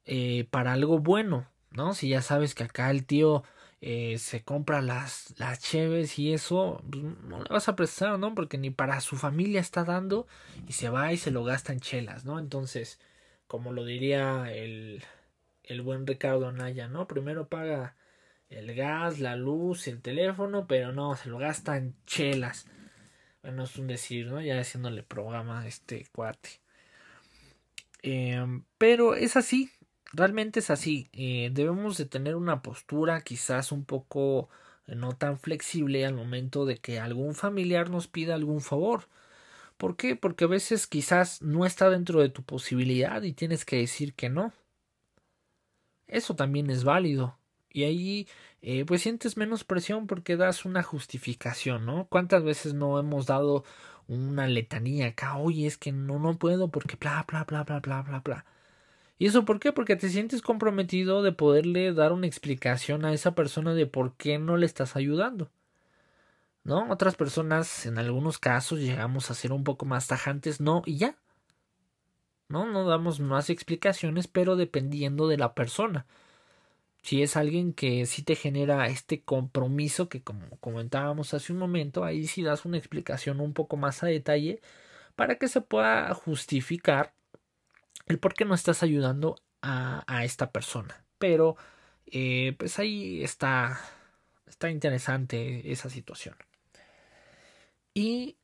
eh, 0.04 0.46
para 0.50 0.72
algo 0.72 0.98
bueno, 0.98 1.48
¿no? 1.70 1.94
Si 1.94 2.08
ya 2.08 2.22
sabes 2.22 2.54
que 2.54 2.64
acá 2.64 2.90
el 2.90 3.06
tío 3.06 3.44
eh, 3.80 4.18
se 4.18 4.42
compra 4.42 4.80
las, 4.82 5.34
las 5.38 5.60
cheves 5.60 6.18
y 6.18 6.32
eso, 6.32 6.82
pues, 6.90 7.04
no 7.04 7.42
le 7.42 7.48
vas 7.50 7.68
a 7.68 7.76
prestar, 7.76 8.18
¿no? 8.18 8.34
Porque 8.34 8.58
ni 8.58 8.70
para 8.70 9.00
su 9.00 9.16
familia 9.16 9.60
está 9.60 9.84
dando 9.84 10.26
y 10.68 10.72
se 10.72 10.88
va 10.88 11.12
y 11.12 11.16
se 11.16 11.30
lo 11.30 11.44
gasta 11.44 11.72
en 11.72 11.80
chelas, 11.80 12.24
¿no? 12.24 12.38
Entonces, 12.38 13.00
como 13.46 13.72
lo 13.72 13.84
diría 13.84 14.52
el, 14.52 15.04
el 15.64 15.82
buen 15.82 16.06
Ricardo 16.06 16.48
Anaya, 16.48 16.88
¿no? 16.88 17.06
Primero 17.06 17.48
paga 17.48 17.96
el 18.48 18.74
gas, 18.74 19.20
la 19.20 19.36
luz, 19.36 19.88
el 19.88 20.00
teléfono, 20.02 20.66
pero 20.66 20.92
no, 20.92 21.16
se 21.16 21.28
lo 21.28 21.38
gasta 21.38 21.76
en 21.76 21.94
chelas. 22.06 22.66
Bueno, 23.46 23.62
es 23.62 23.76
un 23.78 23.86
decir, 23.86 24.26
¿no? 24.26 24.40
Ya 24.40 24.58
haciéndole 24.58 25.04
programa 25.04 25.60
a 25.60 25.68
este 25.68 26.04
cuate. 26.10 26.60
Em, 28.02 28.64
pero 28.78 29.14
es 29.14 29.36
así, 29.36 29.70
realmente 30.12 30.60
es 30.60 30.70
así. 30.70 31.08
Eh, 31.12 31.50
debemos 31.52 31.96
de 31.96 32.06
tener 32.06 32.34
una 32.36 32.60
postura 32.62 33.20
quizás 33.22 33.70
un 33.72 33.84
poco 33.84 34.48
eh, 34.86 34.94
no 34.96 35.12
tan 35.16 35.38
flexible 35.38 36.04
al 36.06 36.14
momento 36.14 36.66
de 36.66 36.78
que 36.78 36.98
algún 37.00 37.34
familiar 37.34 37.90
nos 37.90 38.08
pida 38.08 38.34
algún 38.34 38.60
favor. 38.60 39.08
¿Por 39.78 39.96
qué? 39.96 40.16
Porque 40.16 40.44
a 40.46 40.48
veces 40.48 40.86
quizás 40.88 41.42
no 41.42 41.66
está 41.66 41.90
dentro 41.90 42.20
de 42.22 42.30
tu 42.30 42.42
posibilidad 42.44 43.22
y 43.22 43.32
tienes 43.32 43.64
que 43.64 43.76
decir 43.78 44.14
que 44.14 44.30
no. 44.30 44.52
Eso 46.08 46.34
también 46.34 46.68
es 46.68 46.82
válido. 46.82 47.35
Y 47.76 47.84
ahí 47.84 48.28
eh, 48.62 48.86
pues 48.86 49.02
sientes 49.02 49.36
menos 49.36 49.64
presión 49.64 50.06
porque 50.06 50.38
das 50.38 50.64
una 50.64 50.82
justificación, 50.82 51.84
¿no? 51.84 52.06
¿Cuántas 52.08 52.42
veces 52.42 52.72
no 52.72 52.98
hemos 52.98 53.26
dado 53.26 53.64
una 54.08 54.46
letanía 54.46 55.08
acá? 55.08 55.36
Oye, 55.36 55.66
es 55.66 55.76
que 55.76 55.92
no, 55.92 56.18
no 56.18 56.38
puedo 56.38 56.70
porque 56.70 56.96
bla, 56.96 57.26
bla, 57.28 57.44
bla, 57.44 57.64
bla, 57.64 57.80
bla, 57.80 58.00
bla, 58.00 58.20
bla. 58.20 58.46
¿Y 59.18 59.26
eso 59.26 59.44
por 59.44 59.60
qué? 59.60 59.72
Porque 59.72 59.94
te 59.96 60.08
sientes 60.08 60.40
comprometido 60.40 61.22
de 61.22 61.32
poderle 61.32 61.92
dar 61.92 62.12
una 62.12 62.26
explicación 62.26 63.04
a 63.04 63.12
esa 63.12 63.34
persona 63.34 63.74
de 63.74 63.84
por 63.86 64.14
qué 64.16 64.38
no 64.38 64.56
le 64.56 64.64
estás 64.64 64.96
ayudando. 64.96 65.50
¿no? 66.64 66.90
Otras 66.90 67.14
personas, 67.14 67.84
en 67.84 67.98
algunos 67.98 68.38
casos, 68.38 68.80
llegamos 68.80 69.30
a 69.30 69.34
ser 69.34 69.52
un 69.52 69.64
poco 69.64 69.84
más 69.84 70.06
tajantes, 70.06 70.62
no, 70.62 70.82
y 70.86 70.96
ya. 70.96 71.16
No, 72.48 72.64
no 72.64 72.86
damos 72.88 73.20
más 73.20 73.50
explicaciones, 73.50 74.28
pero 74.28 74.56
dependiendo 74.56 75.28
de 75.28 75.36
la 75.36 75.54
persona. 75.54 76.06
Si 77.06 77.22
es 77.22 77.36
alguien 77.36 77.72
que 77.72 78.04
sí 78.06 78.22
te 78.22 78.34
genera 78.34 78.88
este 78.88 79.22
compromiso 79.22 80.08
que 80.08 80.24
como 80.24 80.50
comentábamos 80.58 81.34
hace 81.34 81.52
un 81.52 81.60
momento, 81.60 82.02
ahí 82.02 82.26
sí 82.26 82.42
das 82.42 82.64
una 82.64 82.78
explicación 82.78 83.40
un 83.40 83.52
poco 83.52 83.76
más 83.76 84.02
a 84.02 84.08
detalle 84.08 84.60
para 85.14 85.36
que 85.36 85.46
se 85.46 85.60
pueda 85.60 86.12
justificar 86.14 87.14
el 88.06 88.18
por 88.18 88.34
qué 88.34 88.44
no 88.44 88.56
estás 88.56 88.82
ayudando 88.82 89.36
a, 89.62 90.02
a 90.08 90.24
esta 90.24 90.50
persona. 90.50 91.04
Pero 91.18 91.56
eh, 92.06 92.56
pues 92.58 92.76
ahí 92.80 93.22
está, 93.22 93.80
está 94.48 94.68
interesante 94.70 95.70
esa 95.70 95.90
situación. 95.90 96.34
Y 97.94 98.36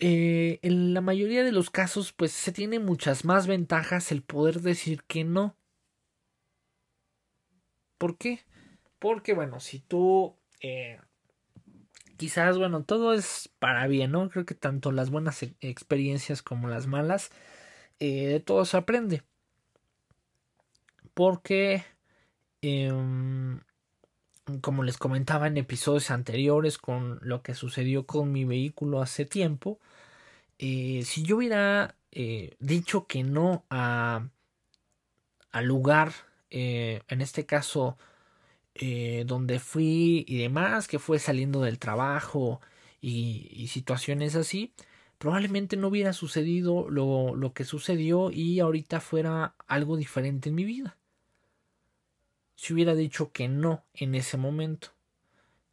eh, 0.00 0.58
en 0.62 0.94
la 0.94 1.00
mayoría 1.00 1.44
de 1.44 1.52
los 1.52 1.70
casos, 1.70 2.12
pues 2.12 2.32
se 2.32 2.50
tiene 2.50 2.80
muchas 2.80 3.24
más 3.24 3.46
ventajas 3.46 4.10
el 4.10 4.22
poder 4.22 4.62
decir 4.62 5.04
que 5.04 5.22
no. 5.22 5.56
¿Por 8.04 8.18
qué? 8.18 8.40
Porque, 8.98 9.32
bueno, 9.32 9.60
si 9.60 9.78
tú 9.78 10.36
eh, 10.60 11.00
quizás, 12.18 12.58
bueno, 12.58 12.84
todo 12.84 13.14
es 13.14 13.48
para 13.58 13.86
bien, 13.86 14.10
¿no? 14.10 14.28
Creo 14.28 14.44
que 14.44 14.54
tanto 14.54 14.92
las 14.92 15.08
buenas 15.08 15.42
e-, 15.42 15.54
experiencias 15.62 16.42
como 16.42 16.68
las 16.68 16.86
malas, 16.86 17.30
eh, 18.00 18.26
de 18.26 18.40
todo 18.40 18.66
se 18.66 18.76
aprende. 18.76 19.22
Porque, 21.14 21.82
eh, 22.60 22.92
como 24.60 24.82
les 24.82 24.98
comentaba 24.98 25.46
en 25.46 25.56
episodios 25.56 26.10
anteriores 26.10 26.76
con 26.76 27.20
lo 27.22 27.42
que 27.42 27.54
sucedió 27.54 28.04
con 28.04 28.32
mi 28.32 28.44
vehículo 28.44 29.00
hace 29.00 29.24
tiempo, 29.24 29.80
eh, 30.58 31.04
si 31.06 31.22
yo 31.22 31.38
hubiera 31.38 31.96
dicho 32.60 33.06
que 33.06 33.24
no 33.24 33.64
a 33.70 34.28
al 35.52 35.64
lugar, 35.64 36.12
eh, 36.54 37.02
en 37.08 37.20
este 37.20 37.46
caso, 37.46 37.98
donde 39.26 39.60
fui 39.60 40.24
y 40.26 40.38
demás, 40.38 40.88
que 40.88 40.98
fue 40.98 41.18
saliendo 41.18 41.60
del 41.62 41.78
trabajo 41.78 42.60
y, 43.00 43.48
y, 43.52 43.68
situaciones 43.68 44.34
así, 44.34 44.72
probablemente 45.18 45.76
no 45.76 45.88
hubiera 45.88 46.12
sucedido 46.12 46.90
lo, 46.90 47.36
lo 47.36 47.52
que 47.54 47.64
sucedió 47.64 48.30
y 48.32 48.60
ahorita 48.60 49.00
fuera 49.00 49.54
algo 49.68 49.96
diferente 49.96 50.48
en 50.48 50.56
mi 50.56 50.64
vida 50.64 50.96
si 52.56 52.72
hubiera 52.72 52.94
dicho 52.94 53.32
que 53.32 53.48
no 53.48 53.84
en 53.94 54.14
ese 54.14 54.36
momento. 54.36 54.88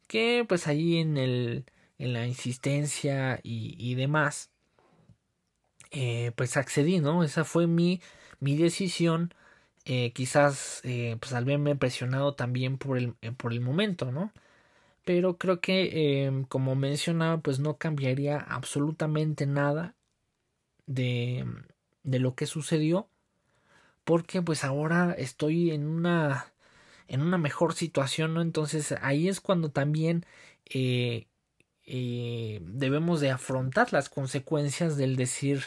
Que 0.06 0.44
pues 0.48 0.66
ahí 0.66 0.98
en 0.98 1.16
el 1.16 1.64
en 1.98 2.12
la 2.12 2.26
insistencia 2.26 3.38
y, 3.42 3.76
y 3.78 3.94
demás 3.94 4.50
eh, 5.90 6.32
pues 6.36 6.56
accedí, 6.56 7.00
¿no? 7.00 7.22
Esa 7.22 7.44
fue 7.44 7.66
mi, 7.66 8.00
mi 8.40 8.56
decisión. 8.56 9.34
Eh, 9.84 10.12
quizás 10.12 10.80
eh, 10.84 11.16
pues 11.20 11.32
al 11.32 11.44
verme 11.44 11.74
presionado 11.76 12.34
también 12.34 12.78
por 12.78 12.98
el, 12.98 13.14
eh, 13.22 13.32
por 13.32 13.52
el 13.52 13.60
momento, 13.60 14.12
¿no? 14.12 14.32
Pero 15.04 15.38
creo 15.38 15.60
que 15.60 16.24
em, 16.26 16.44
como 16.44 16.76
mencionaba 16.76 17.40
pues 17.42 17.60
no 17.60 17.78
cambiaría 17.78 18.38
absolutamente 18.38 19.46
nada 19.46 19.96
de, 20.86 21.46
de 22.04 22.18
lo 22.20 22.34
que 22.36 22.46
sucedió 22.46 23.08
porque 24.04 24.42
pues 24.42 24.64
ahora 24.64 25.12
estoy 25.18 25.70
en 25.72 25.86
una 25.86 26.52
en 27.08 27.22
una 27.22 27.38
mejor 27.38 27.74
situación, 27.74 28.34
¿no? 28.34 28.42
Entonces 28.42 28.94
ahí 29.02 29.28
es 29.28 29.40
cuando 29.40 29.70
también 29.70 30.26
eh, 31.84 32.60
debemos 32.64 33.20
de 33.20 33.30
afrontar 33.30 33.92
las 33.92 34.08
consecuencias 34.08 34.96
del 34.96 35.16
decir 35.16 35.64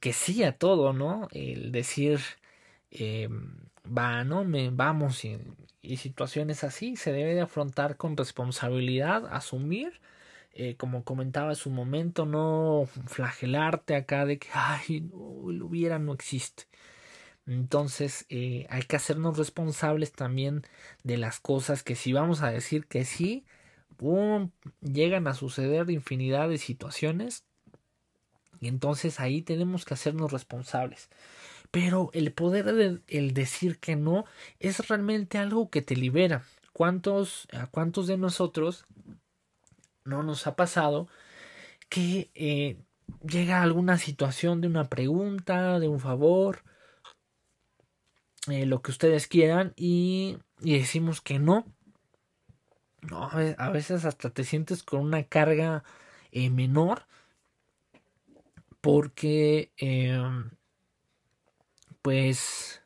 que 0.00 0.12
sí 0.12 0.42
a 0.44 0.58
todo, 0.58 0.92
¿no? 0.92 1.28
El 1.32 1.72
decir 1.72 2.20
eh, 2.90 3.28
va, 3.86 4.24
¿no? 4.24 4.44
Me, 4.44 4.70
vamos 4.70 5.24
y, 5.24 5.96
situaciones 5.96 6.64
así 6.64 6.96
se 6.96 7.12
debe 7.12 7.34
de 7.34 7.40
afrontar 7.42 7.96
con 7.96 8.16
responsabilidad, 8.16 9.26
asumir. 9.32 10.00
Eh, 10.54 10.76
como 10.76 11.04
comentaba 11.04 11.50
en 11.50 11.56
su 11.56 11.70
momento, 11.70 12.26
no 12.26 12.88
flagelarte 13.06 13.94
acá 13.94 14.26
de 14.26 14.38
que, 14.38 14.48
ay, 14.52 15.02
no, 15.02 15.52
lo 15.52 15.66
hubiera, 15.66 15.98
no 15.98 16.12
existe. 16.14 16.64
Entonces 17.46 18.26
eh, 18.28 18.66
hay 18.70 18.82
que 18.82 18.96
hacernos 18.96 19.38
responsables 19.38 20.12
también 20.12 20.62
de 21.04 21.16
las 21.16 21.40
cosas 21.40 21.82
que 21.82 21.94
si 21.94 22.12
vamos 22.12 22.42
a 22.42 22.50
decir 22.50 22.86
que 22.86 23.04
sí, 23.04 23.46
llegan 24.80 25.26
a 25.26 25.34
suceder 25.34 25.90
infinidad 25.90 26.48
de 26.48 26.58
situaciones. 26.58 27.44
Y 28.60 28.68
entonces 28.68 29.20
ahí 29.20 29.42
tenemos 29.42 29.84
que 29.84 29.94
hacernos 29.94 30.32
responsables. 30.32 31.08
Pero 31.70 32.10
el 32.14 32.32
poder 32.32 32.72
de 32.72 33.00
el 33.08 33.34
decir 33.34 33.78
que 33.78 33.96
no 33.96 34.24
es 34.58 34.88
realmente 34.88 35.38
algo 35.38 35.70
que 35.70 35.82
te 35.82 35.96
libera. 35.96 36.44
¿Cuántos, 36.72 37.48
a 37.52 37.66
cuántos 37.66 38.06
de 38.06 38.16
nosotros 38.16 38.86
no 40.04 40.22
nos 40.22 40.46
ha 40.46 40.56
pasado 40.56 41.08
que 41.88 42.30
eh, 42.34 42.76
llega 43.26 43.62
alguna 43.62 43.98
situación 43.98 44.60
de 44.60 44.68
una 44.68 44.88
pregunta, 44.88 45.78
de 45.80 45.88
un 45.88 46.00
favor, 46.00 46.62
eh, 48.48 48.66
lo 48.66 48.80
que 48.82 48.90
ustedes 48.90 49.26
quieran 49.26 49.72
y, 49.76 50.38
y, 50.60 50.78
decimos 50.78 51.20
que 51.20 51.38
no. 51.38 51.66
A 53.10 53.70
veces 53.70 54.04
hasta 54.04 54.30
te 54.30 54.44
sientes 54.44 54.82
con 54.82 55.00
una 55.00 55.22
carga 55.24 55.84
eh, 56.32 56.50
menor 56.50 57.06
porque 58.80 59.72
eh, 59.76 60.18
pues 62.02 62.82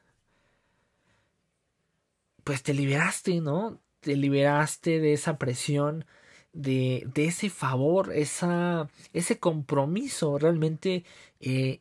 pues 2.44 2.62
te 2.62 2.74
liberaste, 2.74 3.40
¿no? 3.40 3.80
Te 4.00 4.16
liberaste 4.16 5.00
de 5.00 5.12
esa 5.12 5.38
presión, 5.38 6.04
de, 6.52 7.08
de 7.14 7.26
ese 7.26 7.50
favor, 7.50 8.12
esa, 8.12 8.88
ese 9.12 9.38
compromiso 9.38 10.38
realmente 10.38 11.04
eh, 11.40 11.80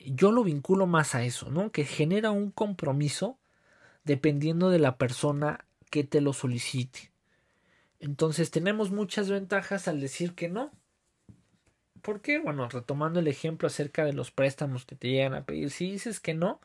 yo 0.00 0.32
lo 0.32 0.44
vinculo 0.44 0.86
más 0.86 1.14
a 1.14 1.24
eso, 1.24 1.50
¿no? 1.50 1.70
Que 1.72 1.84
genera 1.84 2.30
un 2.30 2.50
compromiso 2.50 3.38
dependiendo 4.04 4.70
de 4.70 4.78
la 4.78 4.98
persona 4.98 5.66
que 5.90 6.04
te 6.04 6.20
lo 6.20 6.32
solicite. 6.32 7.12
Entonces 8.00 8.50
tenemos 8.50 8.90
muchas 8.90 9.30
ventajas 9.30 9.88
al 9.88 10.00
decir 10.00 10.34
que 10.34 10.48
no. 10.48 10.72
¿Por 12.08 12.22
qué? 12.22 12.38
Bueno, 12.38 12.70
retomando 12.70 13.20
el 13.20 13.28
ejemplo 13.28 13.66
acerca 13.66 14.02
de 14.02 14.14
los 14.14 14.30
préstamos 14.30 14.86
que 14.86 14.96
te 14.96 15.08
llegan 15.10 15.34
a 15.34 15.44
pedir, 15.44 15.68
si 15.68 15.92
dices 15.92 16.20
que 16.20 16.32
no, 16.32 16.58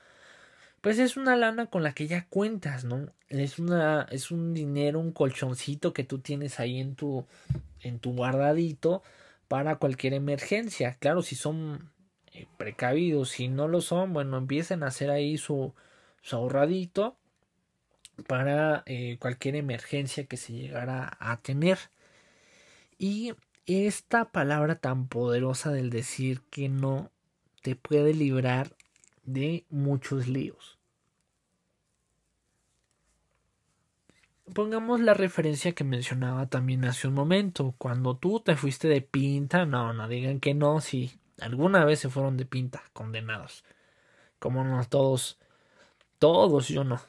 pues 0.79 0.99
es 0.99 1.17
una 1.17 1.35
lana 1.35 1.65
con 1.65 1.83
la 1.83 1.91
que 1.91 2.07
ya 2.07 2.27
cuentas, 2.29 2.85
¿no? 2.85 3.09
Es 3.27 3.59
una 3.59 4.03
es 4.09 4.31
un 4.31 4.53
dinero, 4.53 5.01
un 5.01 5.11
colchoncito 5.11 5.91
que 5.91 6.05
tú 6.05 6.19
tienes 6.19 6.61
ahí 6.61 6.79
en 6.79 6.95
tu 6.95 7.25
en 7.81 7.99
tu 7.99 8.13
guardadito 8.13 9.03
para 9.49 9.75
cualquier 9.75 10.13
emergencia. 10.13 10.95
Claro, 11.01 11.21
si 11.21 11.35
son 11.35 11.91
eh, 12.31 12.47
precavidos. 12.55 13.31
Si 13.31 13.49
no 13.49 13.67
lo 13.67 13.81
son, 13.81 14.13
bueno, 14.13 14.37
empiecen 14.37 14.81
a 14.81 14.87
hacer 14.87 15.09
ahí 15.11 15.37
su, 15.37 15.73
su 16.21 16.37
ahorradito 16.37 17.17
para 18.27 18.83
eh, 18.85 19.17
cualquier 19.19 19.57
emergencia 19.57 20.23
que 20.25 20.37
se 20.37 20.53
llegara 20.53 21.17
a 21.19 21.41
tener. 21.41 21.79
Y 22.97 23.33
esta 23.65 24.31
palabra 24.31 24.75
tan 24.75 25.07
poderosa 25.07 25.71
del 25.71 25.89
decir 25.89 26.41
que 26.49 26.69
no 26.69 27.11
te 27.61 27.75
puede 27.75 28.13
librar 28.13 28.75
de 29.23 29.65
muchos 29.69 30.27
líos. 30.27 30.77
Pongamos 34.53 34.99
la 34.99 35.13
referencia 35.13 35.71
que 35.73 35.83
mencionaba 35.83 36.47
también 36.47 36.85
hace 36.85 37.07
un 37.07 37.13
momento. 37.13 37.73
Cuando 37.77 38.17
tú 38.17 38.41
te 38.41 38.55
fuiste 38.55 38.87
de 38.87 39.01
pinta, 39.01 39.65
no, 39.65 39.93
no 39.93 40.07
digan 40.07 40.39
que 40.39 40.53
no, 40.53 40.81
si 40.81 41.19
Alguna 41.41 41.83
vez 41.85 41.99
se 41.99 42.09
fueron 42.09 42.37
de 42.37 42.45
pinta, 42.45 42.83
condenados. 42.93 43.63
Como 44.39 44.63
no 44.63 44.83
todos, 44.85 45.39
todos 46.19 46.67
yo 46.67 46.83
no. 46.83 47.01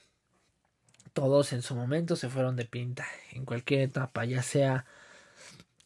Todos 1.12 1.52
en 1.52 1.62
su 1.62 1.76
momento 1.76 2.16
se 2.16 2.28
fueron 2.28 2.56
de 2.56 2.64
pinta, 2.64 3.06
en 3.32 3.44
cualquier 3.44 3.82
etapa, 3.82 4.24
ya 4.24 4.42
sea, 4.42 4.86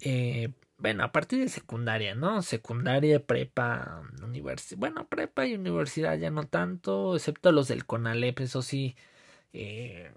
eh, 0.00 0.50
bueno, 0.78 1.02
a 1.04 1.12
partir 1.12 1.40
de 1.40 1.48
secundaria, 1.48 2.14
¿no? 2.14 2.42
Secundaria, 2.42 3.24
prepa, 3.24 4.02
universidad. 4.22 4.78
Bueno, 4.78 5.08
prepa 5.08 5.46
y 5.46 5.54
universidad 5.54 6.16
ya 6.18 6.30
no 6.30 6.46
tanto, 6.46 7.16
excepto 7.16 7.50
los 7.52 7.68
del 7.68 7.84
CONALEP, 7.84 8.40
eso 8.40 8.62
sí, 8.62 8.96
eh, 9.52 10.12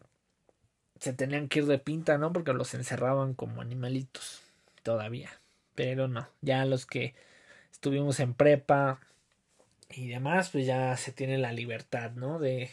se 0.99 1.13
tenían 1.13 1.47
que 1.49 1.59
ir 1.59 1.65
de 1.65 1.79
pinta, 1.79 2.17
¿no? 2.19 2.31
Porque 2.31 2.53
los 2.53 2.73
encerraban 2.75 3.33
como 3.33 3.61
animalitos, 3.61 4.41
todavía. 4.83 5.31
Pero 5.75 6.07
no, 6.07 6.29
ya 6.41 6.65
los 6.65 6.85
que 6.85 7.15
estuvimos 7.71 8.19
en 8.19 8.35
prepa 8.35 8.99
y 9.89 10.09
demás, 10.09 10.51
pues 10.51 10.65
ya 10.67 10.95
se 10.97 11.11
tiene 11.11 11.37
la 11.39 11.53
libertad, 11.53 12.11
¿no? 12.11 12.39
De 12.39 12.69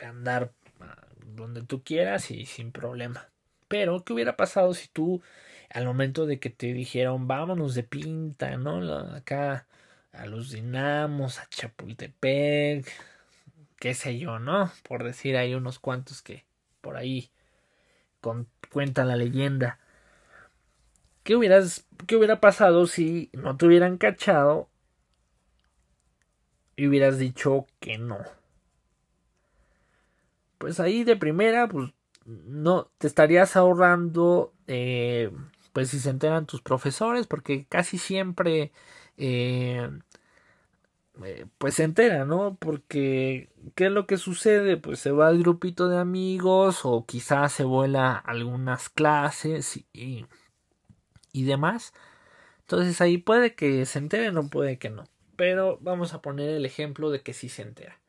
andar 0.00 0.52
donde 1.24 1.62
tú 1.62 1.82
quieras 1.84 2.30
y 2.30 2.46
sin 2.46 2.72
problema. 2.72 3.28
Pero, 3.74 4.04
¿qué 4.04 4.12
hubiera 4.12 4.36
pasado 4.36 4.72
si 4.72 4.86
tú 4.86 5.20
al 5.68 5.84
momento 5.84 6.26
de 6.26 6.38
que 6.38 6.48
te 6.48 6.72
dijeron 6.72 7.26
vámonos 7.26 7.74
de 7.74 7.82
pinta, 7.82 8.56
¿no? 8.56 8.78
Acá 9.16 9.66
a 10.12 10.26
los 10.26 10.52
dinamos, 10.52 11.40
a 11.40 11.48
Chapultepec, 11.48 12.86
qué 13.80 13.94
sé 13.94 14.16
yo, 14.16 14.38
¿no? 14.38 14.70
Por 14.84 15.02
decir 15.02 15.36
hay 15.36 15.56
unos 15.56 15.80
cuantos 15.80 16.22
que 16.22 16.44
por 16.82 16.96
ahí 16.96 17.32
cuenta 18.70 19.04
la 19.04 19.16
leyenda. 19.16 19.80
¿Qué, 21.24 21.34
hubieras, 21.34 21.84
¿Qué 22.06 22.14
hubiera 22.14 22.38
pasado 22.40 22.86
si 22.86 23.28
no 23.32 23.56
te 23.56 23.66
hubieran 23.66 23.98
cachado 23.98 24.68
y 26.76 26.86
hubieras 26.86 27.18
dicho 27.18 27.66
que 27.80 27.98
no? 27.98 28.20
Pues 30.58 30.78
ahí 30.78 31.02
de 31.02 31.16
primera, 31.16 31.66
pues 31.66 31.93
no 32.26 32.90
te 32.98 33.06
estarías 33.06 33.56
ahorrando, 33.56 34.52
eh, 34.66 35.30
pues 35.72 35.90
si 35.90 35.98
se 36.00 36.10
enteran 36.10 36.46
tus 36.46 36.62
profesores, 36.62 37.26
porque 37.26 37.66
casi 37.66 37.98
siempre, 37.98 38.72
eh, 39.18 39.90
eh, 41.24 41.46
pues 41.58 41.74
se 41.74 41.84
entera, 41.84 42.24
¿no? 42.24 42.56
Porque, 42.56 43.48
¿qué 43.74 43.86
es 43.86 43.92
lo 43.92 44.06
que 44.06 44.18
sucede? 44.18 44.76
Pues 44.76 44.98
se 44.98 45.12
va 45.12 45.28
al 45.28 45.38
grupito 45.38 45.88
de 45.88 45.98
amigos 45.98 46.80
o 46.84 47.06
quizás 47.06 47.52
se 47.52 47.64
vuela 47.64 48.16
algunas 48.16 48.88
clases 48.88 49.84
y 49.92 50.26
y 51.34 51.44
demás. 51.44 51.92
Entonces 52.60 53.02
ahí 53.02 53.18
puede 53.18 53.54
que 53.54 53.84
se 53.84 53.98
entere, 53.98 54.32
no 54.32 54.48
puede 54.48 54.78
que 54.78 54.88
no. 54.88 55.04
Pero 55.36 55.78
vamos 55.82 56.14
a 56.14 56.22
poner 56.22 56.48
el 56.48 56.64
ejemplo 56.64 57.10
de 57.10 57.20
que 57.20 57.34
sí 57.34 57.50
se 57.50 57.62
entera. 57.62 58.00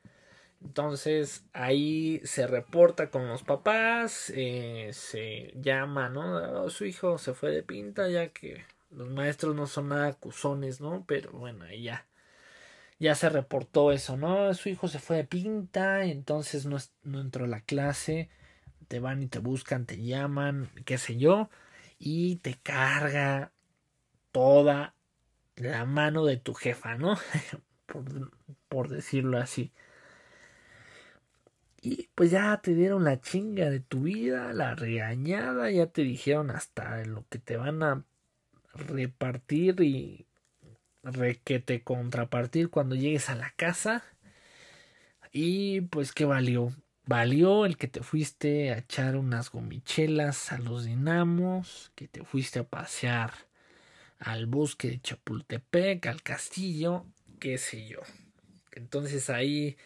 Entonces 0.65 1.45
ahí 1.53 2.21
se 2.23 2.47
reporta 2.47 3.09
con 3.09 3.27
los 3.27 3.43
papás, 3.43 4.31
eh, 4.35 4.89
se 4.93 5.53
llama, 5.55 6.09
¿no? 6.09 6.63
Oh, 6.63 6.69
su 6.69 6.85
hijo 6.85 7.17
se 7.17 7.33
fue 7.33 7.51
de 7.51 7.63
pinta 7.63 8.09
ya 8.09 8.29
que 8.29 8.65
los 8.89 9.09
maestros 9.09 9.55
no 9.55 9.67
son 9.67 9.89
nada 9.89 10.07
acusones, 10.07 10.81
¿no? 10.81 11.05
Pero 11.07 11.31
bueno, 11.31 11.65
ahí 11.65 11.83
ya. 11.83 12.07
Ya 12.97 13.13
se 13.15 13.29
reportó 13.29 13.91
eso, 13.91 14.17
¿no? 14.17 14.53
Su 14.53 14.69
hijo 14.69 14.87
se 14.87 14.99
fue 14.99 15.17
de 15.17 15.25
pinta, 15.25 16.05
entonces 16.05 16.65
no, 16.65 16.77
no 17.03 17.19
entró 17.21 17.45
a 17.45 17.47
la 17.47 17.61
clase, 17.61 18.29
te 18.87 18.99
van 18.99 19.21
y 19.21 19.27
te 19.27 19.39
buscan, 19.39 19.85
te 19.85 20.01
llaman, 20.01 20.69
qué 20.85 20.97
sé 20.97 21.17
yo 21.17 21.49
y 21.99 22.37
te 22.37 22.55
carga 22.55 23.51
toda 24.31 24.95
la 25.55 25.85
mano 25.85 26.25
de 26.25 26.37
tu 26.37 26.53
jefa, 26.53 26.95
¿no? 26.95 27.17
por, 28.67 28.89
decirlo 28.89 29.37
así. 29.37 29.71
Y 31.85 32.09
pues 32.15 32.31
ya 32.31 32.59
te 32.63 32.73
dieron 32.73 33.03
la 33.03 33.21
chinga 33.21 33.69
de 33.69 33.79
tu 33.79 34.01
vida, 34.01 34.51
la 34.53 34.73
regañada, 34.73 35.69
ya 35.69 35.85
te 35.85 36.01
dijeron 36.01 36.49
hasta 36.49 37.05
lo 37.05 37.27
que 37.29 37.37
te 37.37 37.57
van 37.57 37.83
a 37.83 38.03
repartir 38.73 39.79
y 39.81 40.25
que 41.43 41.59
te 41.59 41.83
contrapartir 41.83 42.71
cuando 42.71 42.95
llegues 42.95 43.29
a 43.29 43.35
la 43.35 43.51
casa. 43.51 44.03
Y 45.31 45.81
pues 45.81 46.11
qué 46.11 46.25
valió. 46.25 46.73
Valió 47.05 47.67
el 47.67 47.77
que 47.77 47.87
te 47.87 48.01
fuiste 48.01 48.71
a 48.71 48.79
echar 48.79 49.15
unas 49.15 49.51
gomichelas 49.51 50.51
a 50.51 50.57
los 50.57 50.85
dinamos, 50.85 51.91
que 51.93 52.07
te 52.07 52.23
fuiste 52.23 52.57
a 52.57 52.63
pasear 52.63 53.31
al 54.17 54.47
bosque 54.47 54.87
de 54.87 55.01
Chapultepec, 55.01 56.07
al 56.07 56.23
castillo, 56.23 57.05
qué 57.39 57.59
sé 57.59 57.87
yo. 57.87 57.99
Entonces 58.71 59.29
ahí, 59.29 59.77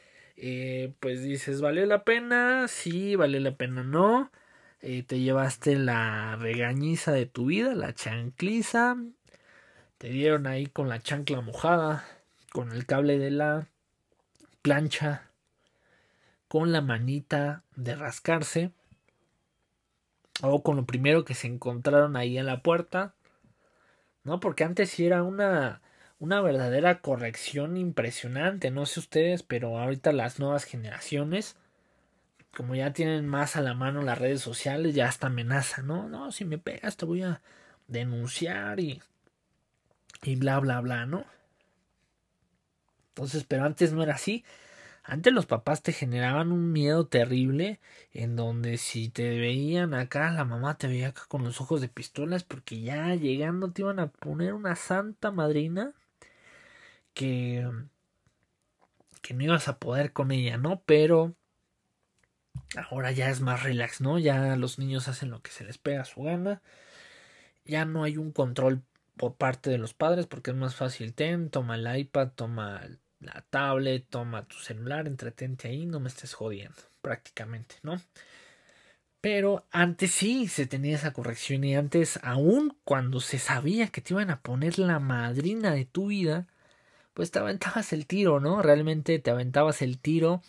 eh, 0.42 0.94
pues 1.00 1.24
dices, 1.24 1.62
¿valió 1.62 1.86
la 1.86 2.04
pena? 2.04 2.68
Sí, 2.68 3.16
valió 3.16 3.40
la 3.40 3.56
pena, 3.56 3.84
no. 3.84 4.32
Eh, 4.82 5.04
te 5.04 5.20
llevaste 5.20 5.76
la 5.76 6.36
regañiza 6.38 7.12
de 7.12 7.26
tu 7.26 7.48
vida, 7.48 7.76
la 7.76 7.94
chancliza. 7.94 8.98
Te 9.98 10.10
dieron 10.10 10.48
ahí 10.48 10.68
con 10.68 10.90
la 10.90 11.00
chancla 11.00 11.42
mojada, 11.42 12.06
con 12.52 12.72
el 12.72 12.86
cable 12.86 13.18
de 13.20 13.32
la 13.32 13.68
plancha 14.62 15.30
con 16.50 16.72
la 16.72 16.82
manita 16.82 17.64
de 17.76 17.96
rascarse 17.96 18.72
o 20.42 20.64
con 20.64 20.76
lo 20.76 20.86
primero 20.86 21.24
que 21.24 21.36
se 21.36 21.48
encontraron 21.48 22.18
ahí 22.18 22.38
en 22.38 22.48
la 22.48 22.64
puerta, 22.64 23.14
¿no? 24.24 24.40
Porque 24.40 24.64
antes 24.64 24.90
sí 24.90 25.06
era 25.06 25.22
una, 25.22 25.82
una 26.20 26.42
verdadera 26.42 27.02
corrección 27.02 27.78
impresionante, 27.78 28.72
no 28.72 28.86
sé 28.86 29.00
ustedes, 29.00 29.44
pero 29.44 29.80
ahorita 29.80 30.12
las 30.12 30.40
nuevas 30.40 30.66
generaciones, 30.66 31.56
como 32.56 32.76
ya 32.76 32.94
tienen 32.94 33.28
más 33.28 33.56
a 33.56 33.62
la 33.62 33.74
mano 33.74 34.02
las 34.02 34.18
redes 34.18 34.42
sociales, 34.42 34.96
ya 34.96 35.08
hasta 35.08 35.28
amenaza, 35.28 35.82
¿no? 35.82 36.10
No, 36.10 36.32
si 36.32 36.46
me 36.46 36.58
pegas 36.58 36.98
te 36.98 37.06
voy 37.06 37.24
a 37.24 37.42
denunciar 37.88 38.80
y, 38.80 39.02
y 40.24 40.36
bla, 40.36 40.60
bla, 40.60 40.82
bla, 40.82 41.06
¿no? 41.06 41.26
Entonces, 43.10 43.46
pero 43.48 43.66
antes 43.66 43.94
no 43.94 44.04
era 44.04 44.16
así. 44.16 44.46
Antes 45.04 45.34
los 45.34 45.46
papás 45.46 45.82
te 45.82 45.92
generaban 45.94 46.52
un 46.52 46.72
miedo 46.72 47.08
terrible 47.08 47.80
en 48.14 48.36
donde 48.36 48.78
si 48.78 49.10
te 49.10 49.30
veían 49.40 49.94
acá, 49.94 50.32
la 50.32 50.46
mamá 50.46 50.78
te 50.78 50.88
veía 50.88 51.10
acá 51.10 51.24
con 51.28 51.44
los 51.44 51.62
ojos 51.62 51.82
de 51.82 51.90
pistolas 51.90 52.44
porque 52.44 52.82
ya 52.82 53.16
llegando 53.16 53.72
te 53.72 53.82
iban 53.82 54.00
a 54.00 54.08
poner 54.08 54.54
una 54.54 54.76
santa 54.76 55.32
madrina 55.32 55.94
que 57.20 57.70
que 59.22 59.34
no 59.34 59.44
ibas 59.44 59.68
a 59.68 59.78
poder 59.78 60.14
con 60.14 60.32
ella, 60.32 60.56
¿no? 60.56 60.82
Pero 60.86 61.36
ahora 62.78 63.12
ya 63.12 63.30
es 63.30 63.42
más 63.42 63.62
relax, 63.62 64.00
¿no? 64.00 64.18
Ya 64.18 64.56
los 64.56 64.80
niños 64.80 65.10
hacen 65.10 65.30
lo 65.30 65.42
que 65.42 65.52
se 65.52 65.66
les 65.66 65.78
pega 65.78 66.02
a 66.02 66.06
su 66.06 66.24
gana. 66.24 66.62
Ya 67.66 67.84
no 67.84 68.04
hay 68.06 68.16
un 68.16 68.32
control 68.32 68.84
por 69.18 69.36
parte 69.36 69.70
de 69.70 69.78
los 69.78 69.94
padres 69.94 70.28
porque 70.28 70.52
es 70.52 70.58
más 70.58 70.76
fácil 70.76 71.14
ten, 71.14 71.50
toma 71.50 71.76
el 71.76 72.00
iPad, 72.00 72.30
toma 72.34 72.88
la 73.20 73.46
tablet, 73.50 74.08
toma 74.10 74.48
tu 74.48 74.56
celular, 74.56 75.06
entretente 75.06 75.68
ahí, 75.68 75.86
no 75.86 76.00
me 76.00 76.08
estés 76.08 76.34
jodiendo, 76.34 76.82
prácticamente, 77.02 77.76
¿no? 77.84 78.00
Pero 79.20 79.68
antes 79.72 80.12
sí 80.12 80.48
se 80.48 80.66
tenía 80.66 80.96
esa 80.96 81.12
corrección 81.12 81.66
y 81.66 81.76
antes, 81.76 82.22
aún 82.24 82.78
cuando 82.86 83.20
se 83.20 83.40
sabía 83.40 83.90
que 83.90 84.00
te 84.00 84.14
iban 84.14 84.30
a 84.30 84.42
poner 84.42 84.80
la 84.80 85.00
madrina 85.00 85.74
de 85.74 85.84
tu 85.84 86.08
vida, 86.08 86.48
pues 87.14 87.32
te 87.32 87.40
aventabas 87.40 87.94
el 87.94 88.06
tiro, 88.06 88.40
¿no? 88.40 88.62
Realmente 88.62 89.20
te 89.20 89.32
aventabas 89.32 89.82
el 89.82 90.00
tiro 90.00 90.42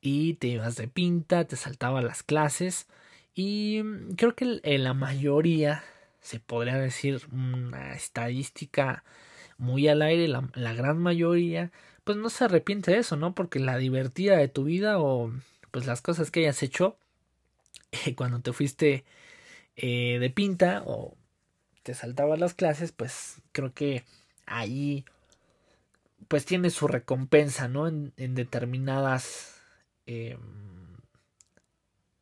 y 0.00 0.34
te 0.34 0.48
ibas 0.48 0.76
de 0.76 0.88
pinta, 0.88 1.46
te 1.46 1.56
saltabas 1.56 2.04
las 2.04 2.22
clases 2.22 2.86
y 3.34 3.82
creo 4.16 4.34
que 4.34 4.60
en 4.62 4.84
la 4.84 4.94
mayoría, 4.94 5.84
se 6.20 6.38
podría 6.40 6.76
decir 6.76 7.22
una 7.32 7.94
estadística 7.94 9.04
muy 9.58 9.88
al 9.88 10.02
aire, 10.02 10.28
la, 10.28 10.74
gran 10.74 10.98
mayoría, 10.98 11.72
pues 12.04 12.18
no 12.18 12.30
se 12.30 12.44
arrepiente 12.44 12.90
de 12.92 12.98
eso, 12.98 13.16
¿no? 13.16 13.34
Porque 13.34 13.58
la 13.58 13.78
divertida 13.78 14.36
de 14.36 14.48
tu 14.48 14.64
vida 14.64 14.98
o 15.00 15.32
pues 15.70 15.86
las 15.86 16.02
cosas 16.02 16.30
que 16.30 16.40
hayas 16.40 16.62
hecho 16.62 16.96
eh, 17.92 18.14
cuando 18.16 18.40
te 18.40 18.52
fuiste 18.52 19.04
eh, 19.76 20.18
de 20.20 20.30
pinta 20.30 20.82
o 20.86 21.16
te 21.82 21.94
saltabas 21.94 22.38
las 22.38 22.54
clases, 22.54 22.92
pues 22.92 23.40
creo 23.52 23.72
que 23.72 24.04
ahí 24.46 25.04
pues 26.32 26.46
tiene 26.46 26.70
su 26.70 26.88
recompensa, 26.88 27.68
¿no? 27.68 27.86
En, 27.86 28.34
determinadas 28.34 29.60
eh, 30.06 30.38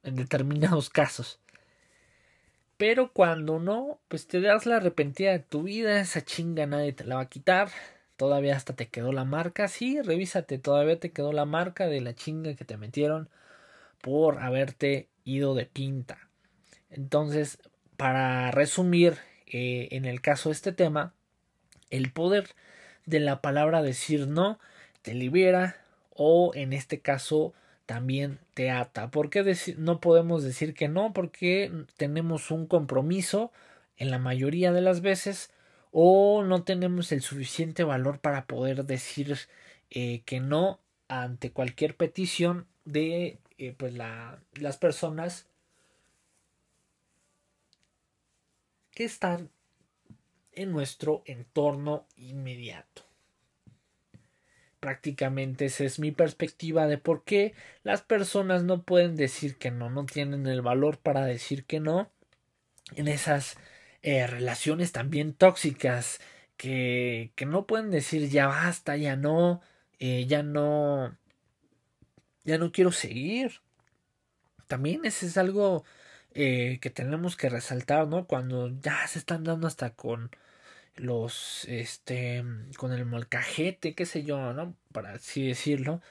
en 0.02 0.16
determinados 0.16 0.90
casos. 0.90 1.38
Pero 2.76 3.12
cuando 3.12 3.60
no, 3.60 4.00
pues 4.08 4.26
te 4.26 4.40
das 4.40 4.66
la 4.66 4.78
arrepentida 4.78 5.30
de 5.30 5.38
tu 5.38 5.62
vida, 5.62 6.00
esa 6.00 6.24
chinga 6.24 6.66
nadie 6.66 6.92
te 6.92 7.04
la 7.04 7.14
va 7.14 7.20
a 7.20 7.28
quitar 7.28 7.70
todavía 8.16 8.56
hasta 8.56 8.74
te 8.74 8.88
quedó 8.88 9.12
la 9.12 9.24
marca. 9.24 9.68
Sí, 9.68 10.02
revísate, 10.02 10.58
todavía 10.58 10.98
te 10.98 11.12
quedó 11.12 11.32
la 11.32 11.44
marca 11.44 11.86
de 11.86 12.00
la 12.00 12.12
chinga 12.12 12.56
que 12.56 12.64
te 12.64 12.76
metieron 12.76 13.28
por 14.00 14.40
haberte 14.40 15.08
ido 15.22 15.54
de 15.54 15.66
pinta. 15.66 16.18
Entonces, 16.90 17.60
para 17.96 18.50
resumir, 18.50 19.18
eh, 19.46 19.86
en 19.92 20.04
el 20.04 20.20
caso 20.20 20.48
de 20.48 20.54
este 20.54 20.72
tema, 20.72 21.14
el 21.90 22.10
poder 22.10 22.56
de 23.06 23.20
la 23.20 23.40
palabra 23.40 23.82
decir 23.82 24.26
no 24.28 24.58
te 25.02 25.14
libera 25.14 25.76
o 26.14 26.52
en 26.54 26.72
este 26.72 27.00
caso 27.00 27.54
también 27.86 28.38
te 28.54 28.70
ata. 28.70 29.10
¿Por 29.10 29.30
qué 29.30 29.56
no 29.76 30.00
podemos 30.00 30.44
decir 30.44 30.74
que 30.74 30.88
no? 30.88 31.12
Porque 31.12 31.72
tenemos 31.96 32.50
un 32.50 32.66
compromiso 32.66 33.52
en 33.96 34.10
la 34.10 34.18
mayoría 34.18 34.72
de 34.72 34.80
las 34.80 35.00
veces 35.00 35.50
o 35.92 36.42
no 36.44 36.62
tenemos 36.62 37.10
el 37.12 37.20
suficiente 37.20 37.84
valor 37.84 38.20
para 38.20 38.46
poder 38.46 38.84
decir 38.84 39.36
eh, 39.90 40.22
que 40.24 40.40
no 40.40 40.78
ante 41.08 41.50
cualquier 41.50 41.96
petición 41.96 42.66
de 42.84 43.38
eh, 43.58 43.74
pues 43.76 43.94
la, 43.94 44.38
las 44.54 44.76
personas 44.76 45.46
que 48.92 49.04
están 49.04 49.50
en 50.52 50.72
nuestro 50.72 51.22
entorno 51.26 52.06
inmediato. 52.16 53.02
Prácticamente 54.80 55.66
esa 55.66 55.84
es 55.84 55.98
mi 55.98 56.10
perspectiva 56.10 56.86
de 56.86 56.98
por 56.98 57.24
qué 57.24 57.54
las 57.82 58.02
personas 58.02 58.64
no 58.64 58.82
pueden 58.82 59.16
decir 59.16 59.56
que 59.56 59.70
no, 59.70 59.90
no 59.90 60.06
tienen 60.06 60.46
el 60.46 60.62
valor 60.62 60.98
para 60.98 61.26
decir 61.26 61.64
que 61.64 61.80
no 61.80 62.10
en 62.96 63.08
esas 63.08 63.56
eh, 64.02 64.26
relaciones 64.26 64.92
también 64.92 65.34
tóxicas 65.34 66.20
que, 66.56 67.32
que 67.36 67.46
no 67.46 67.66
pueden 67.66 67.90
decir 67.90 68.28
ya 68.28 68.46
basta, 68.46 68.96
ya 68.96 69.16
no, 69.16 69.60
eh, 69.98 70.26
ya 70.26 70.42
no, 70.42 71.16
ya 72.44 72.58
no 72.58 72.72
quiero 72.72 72.92
seguir. 72.92 73.60
También 74.66 75.04
ese 75.04 75.26
es 75.26 75.36
algo 75.36 75.84
eh, 76.34 76.78
que 76.80 76.90
tenemos 76.90 77.36
que 77.36 77.48
resaltar, 77.48 78.06
¿no? 78.08 78.26
Cuando 78.26 78.68
ya 78.80 79.06
se 79.08 79.18
están 79.18 79.44
dando 79.44 79.66
hasta 79.66 79.90
con 79.94 80.30
los, 80.96 81.64
este, 81.68 82.44
con 82.76 82.92
el 82.92 83.06
molcajete, 83.06 83.94
qué 83.94 84.06
sé 84.06 84.24
yo, 84.24 84.52
¿no? 84.54 84.76
Para 84.92 85.12
así 85.14 85.48
decirlo. 85.48 86.02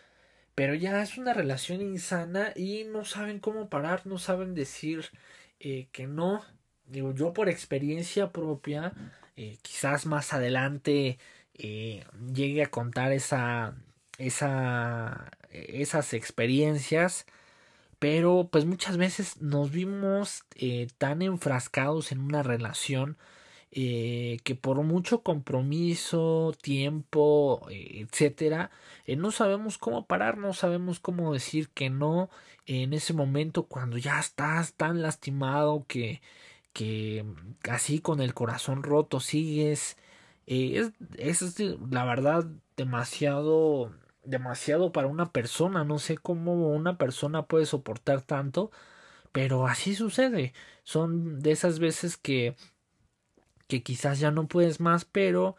Pero 0.55 0.75
ya 0.75 1.01
es 1.01 1.17
una 1.17 1.33
relación 1.33 1.81
insana 1.81 2.53
y 2.55 2.85
no 2.85 3.05
saben 3.05 3.39
cómo 3.39 3.69
parar, 3.69 4.05
no 4.07 4.17
saben 4.19 4.55
decir 4.55 5.05
eh, 5.59 5.87
que 5.91 6.07
no. 6.07 6.43
Digo, 6.87 7.13
yo 7.13 7.33
por 7.33 7.49
experiencia 7.49 8.31
propia, 8.31 8.93
eh, 9.37 9.57
quizás 9.61 10.05
más 10.05 10.33
adelante 10.33 11.19
llegue 11.53 12.63
a 12.63 12.71
contar 12.71 13.11
esa, 13.11 13.75
esa, 14.17 15.31
esas 15.51 16.13
experiencias 16.13 17.25
pero 17.99 18.49
pues 18.51 18.65
muchas 18.65 18.97
veces 18.97 19.41
nos 19.41 19.71
vimos 19.71 20.45
eh, 20.55 20.87
tan 20.97 21.21
enfrascados 21.21 22.11
en 22.11 22.21
una 22.21 22.43
relación 22.43 23.17
eh, 23.71 24.39
que 24.43 24.55
por 24.55 24.81
mucho 24.83 25.21
compromiso, 25.23 26.53
tiempo, 26.61 27.67
eh, 27.69 28.01
etcétera, 28.01 28.71
no 29.07 29.31
sabemos 29.31 29.77
cómo 29.77 30.05
parar, 30.07 30.37
no 30.37 30.53
sabemos 30.53 30.99
cómo 30.99 31.33
decir 31.33 31.69
que 31.69 31.89
no 31.89 32.29
en 32.65 32.93
ese 32.93 33.13
momento 33.13 33.63
cuando 33.67 33.97
ya 33.97 34.19
estás 34.19 34.73
tan 34.75 35.01
lastimado 35.01 35.85
que, 35.87 36.21
que 36.73 37.25
así 37.69 37.99
con 37.99 38.21
el 38.21 38.33
corazón 38.33 38.83
roto 38.83 39.19
sigues. 39.19 39.97
es, 40.47 40.91
es 41.17 41.59
la 41.91 42.05
verdad 42.05 42.45
demasiado 42.77 43.91
demasiado 44.23 44.91
para 44.91 45.07
una 45.07 45.31
persona. 45.31 45.83
No 45.83 45.99
sé 45.99 46.17
cómo 46.17 46.69
una 46.69 46.97
persona 46.97 47.45
puede 47.47 47.65
soportar 47.65 48.21
tanto, 48.21 48.71
pero 49.31 49.67
así 49.67 49.95
sucede. 49.95 50.53
Son 50.83 51.39
de 51.41 51.51
esas 51.51 51.79
veces 51.79 52.17
que, 52.17 52.55
que 53.67 53.83
quizás 53.83 54.19
ya 54.19 54.31
no 54.31 54.47
puedes 54.47 54.79
más, 54.79 55.05
pero 55.05 55.55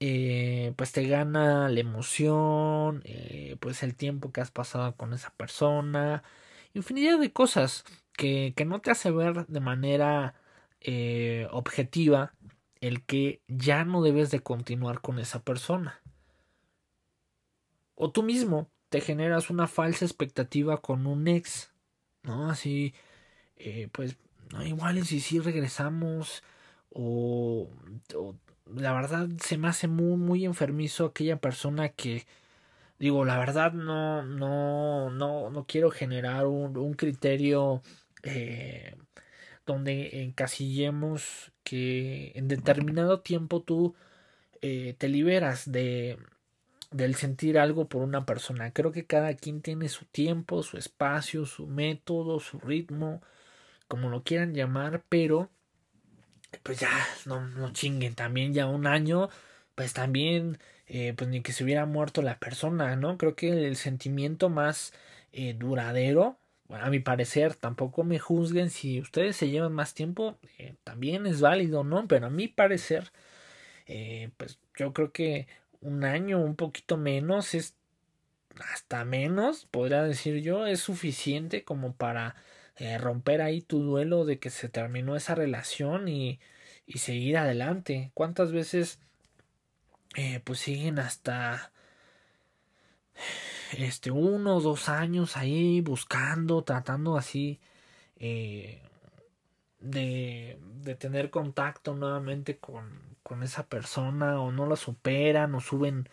eh, 0.00 0.74
pues 0.76 0.92
te 0.92 1.06
gana 1.06 1.68
la 1.68 1.80
emoción, 1.80 3.02
eh, 3.04 3.56
pues 3.60 3.82
el 3.82 3.94
tiempo 3.96 4.32
que 4.32 4.40
has 4.40 4.50
pasado 4.50 4.96
con 4.96 5.12
esa 5.14 5.30
persona, 5.36 6.24
infinidad 6.74 7.18
de 7.20 7.32
cosas 7.32 7.84
que, 8.14 8.52
que 8.56 8.64
no 8.64 8.80
te 8.80 8.90
hace 8.90 9.10
ver 9.12 9.46
de 9.46 9.60
manera 9.60 10.34
eh, 10.80 11.48
objetiva 11.52 12.34
el 12.80 13.04
que 13.04 13.42
ya 13.48 13.84
no 13.84 14.02
debes 14.02 14.30
de 14.32 14.40
continuar 14.40 15.00
con 15.00 15.18
esa 15.20 15.42
persona 15.42 16.01
o 18.02 18.10
tú 18.10 18.24
mismo 18.24 18.68
te 18.88 19.00
generas 19.00 19.48
una 19.48 19.68
falsa 19.68 20.04
expectativa 20.04 20.82
con 20.82 21.06
un 21.06 21.28
ex, 21.28 21.72
¿no? 22.24 22.50
Así, 22.50 22.94
eh, 23.56 23.88
pues, 23.92 24.16
no, 24.52 24.64
igual 24.66 25.04
si 25.04 25.20
sí 25.20 25.38
regresamos, 25.38 26.42
o, 26.90 27.70
la 28.66 28.92
verdad 28.92 29.28
se 29.40 29.56
me 29.56 29.68
hace 29.68 29.86
muy, 29.86 30.16
muy 30.16 30.44
enfermizo 30.44 31.06
aquella 31.06 31.36
persona 31.40 31.90
que, 31.90 32.26
digo, 32.98 33.24
la 33.24 33.38
verdad 33.38 33.72
no, 33.72 34.24
no, 34.24 35.10
no, 35.10 35.50
no 35.50 35.66
quiero 35.66 35.90
generar 35.92 36.46
un, 36.46 36.76
un 36.76 36.94
criterio 36.94 37.82
eh, 38.24 38.96
donde 39.66 40.22
encasillemos 40.24 41.52
que 41.62 42.32
en 42.34 42.48
determinado 42.48 43.20
tiempo 43.20 43.62
tú 43.62 43.94
eh, 44.62 44.94
te 44.98 45.08
liberas 45.08 45.70
de, 45.70 46.18
del 46.92 47.14
sentir 47.16 47.58
algo 47.58 47.88
por 47.88 48.02
una 48.02 48.26
persona. 48.26 48.72
Creo 48.72 48.92
que 48.92 49.06
cada 49.06 49.34
quien 49.34 49.62
tiene 49.62 49.88
su 49.88 50.04
tiempo, 50.06 50.62
su 50.62 50.76
espacio, 50.78 51.46
su 51.46 51.66
método, 51.66 52.40
su 52.40 52.58
ritmo, 52.60 53.22
como 53.88 54.10
lo 54.10 54.22
quieran 54.22 54.54
llamar, 54.54 55.02
pero 55.08 55.50
pues 56.62 56.80
ya 56.80 56.90
no, 57.26 57.46
no 57.46 57.72
chinguen, 57.72 58.14
también 58.14 58.54
ya 58.54 58.66
un 58.66 58.86
año, 58.86 59.28
pues 59.74 59.92
también, 59.94 60.58
eh, 60.86 61.14
pues 61.16 61.28
ni 61.30 61.42
que 61.42 61.52
se 61.52 61.64
hubiera 61.64 61.86
muerto 61.86 62.22
la 62.22 62.38
persona, 62.38 62.96
¿no? 62.96 63.18
Creo 63.18 63.34
que 63.34 63.66
el 63.66 63.76
sentimiento 63.76 64.48
más 64.50 64.92
eh, 65.32 65.54
duradero, 65.54 66.38
a 66.70 66.88
mi 66.90 67.00
parecer, 67.00 67.54
tampoco 67.54 68.04
me 68.04 68.18
juzguen 68.18 68.70
si 68.70 69.00
ustedes 69.00 69.36
se 69.36 69.50
llevan 69.50 69.72
más 69.72 69.94
tiempo, 69.94 70.38
eh, 70.58 70.74
también 70.84 71.26
es 71.26 71.40
válido, 71.40 71.84
¿no? 71.84 72.06
Pero 72.08 72.26
a 72.26 72.30
mi 72.30 72.48
parecer, 72.48 73.12
pues 74.38 74.58
yo 74.78 74.92
creo 74.94 75.12
que 75.12 75.46
un 75.82 76.04
año, 76.04 76.40
un 76.40 76.56
poquito 76.56 76.96
menos, 76.96 77.54
es 77.54 77.76
hasta 78.72 79.04
menos, 79.04 79.66
podría 79.66 80.02
decir 80.02 80.42
yo, 80.42 80.66
es 80.66 80.80
suficiente 80.80 81.64
como 81.64 81.94
para 81.94 82.36
eh, 82.76 82.98
romper 82.98 83.42
ahí 83.42 83.62
tu 83.62 83.82
duelo 83.82 84.24
de 84.24 84.38
que 84.38 84.50
se 84.50 84.68
terminó 84.68 85.16
esa 85.16 85.34
relación 85.34 86.08
y, 86.08 86.40
y 86.86 86.98
seguir 86.98 87.36
adelante. 87.38 88.10
¿Cuántas 88.14 88.52
veces 88.52 89.00
eh, 90.16 90.40
pues 90.44 90.58
siguen 90.60 90.98
hasta 90.98 91.72
este 93.78 94.10
uno 94.10 94.56
o 94.56 94.60
dos 94.60 94.88
años 94.88 95.36
ahí 95.36 95.80
buscando, 95.80 96.62
tratando 96.64 97.16
así 97.16 97.60
eh, 98.16 98.82
de, 99.80 100.58
de 100.82 100.94
tener 100.94 101.30
contacto 101.30 101.94
nuevamente 101.94 102.58
con, 102.58 103.11
con 103.22 103.42
esa 103.42 103.66
persona 103.66 104.40
o 104.40 104.52
no 104.52 104.66
la 104.66 104.76
superan 104.76 105.54
o 105.54 105.60
suben 105.60 106.08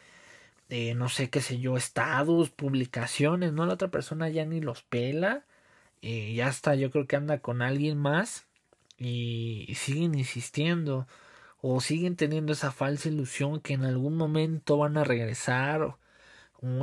eh, 0.69 0.95
no 0.95 1.09
sé 1.09 1.29
qué 1.29 1.41
sé 1.41 1.59
yo 1.59 1.77
estados 1.77 2.49
publicaciones 2.51 3.53
no 3.53 3.65
la 3.65 3.73
otra 3.75 3.89
persona 3.89 4.29
ya 4.29 4.45
ni 4.45 4.61
los 4.61 4.83
pela 4.83 5.45
eh, 6.01 6.33
ya 6.33 6.49
está 6.49 6.75
yo 6.75 6.91
creo 6.91 7.07
que 7.07 7.15
anda 7.17 7.39
con 7.39 7.61
alguien 7.61 7.97
más 7.97 8.47
y, 8.99 9.73
siguen 9.75 10.15
insistiendo 10.15 11.07
o 11.61 11.81
siguen 11.81 12.15
teniendo 12.15 12.53
esa 12.53 12.71
falsa 12.71 13.09
ilusión 13.09 13.61
que 13.61 13.73
en 13.73 13.85
algún 13.85 14.15
momento 14.17 14.77
van 14.77 14.97
a 14.97 15.03
regresar 15.03 15.81
o, 15.81 15.99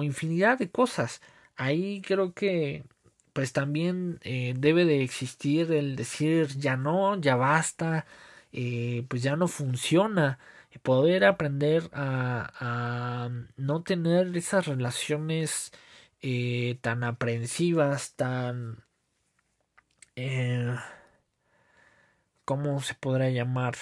infinidad 0.03 0.59
de 0.59 0.71
cosas. 0.71 1.21
Ahí 1.57 2.03
creo 2.03 2.33
que 2.35 2.85
pues 3.33 3.53
también 3.53 4.19
eh, 4.23 4.55
debe 4.57 4.85
de 4.87 5.03
existir 5.03 5.73
el 5.73 5.97
decir 5.97 6.49
ya 6.59 6.77
no 6.77 7.21
ya 7.21 7.37
basta 7.37 8.07
eh, 8.57 9.07
pues 9.09 9.23
ya 9.23 9.37
no 9.37 9.49
funciona. 9.49 10.39
Poder 10.83 11.25
aprender 11.25 11.91
a, 11.95 13.31
no 13.57 13.83
tener 13.83 14.37
esas 14.37 14.67
relaciones 14.67 15.73
eh, 16.23 16.79
tan 16.83 17.05
aprensivas, 17.05 18.15
tan... 18.17 18.85
Eh, 20.17 20.77
¿Cómo 22.45 22.81
se 22.81 22.95
podrá 22.95 23.31
llamar? 23.31 23.77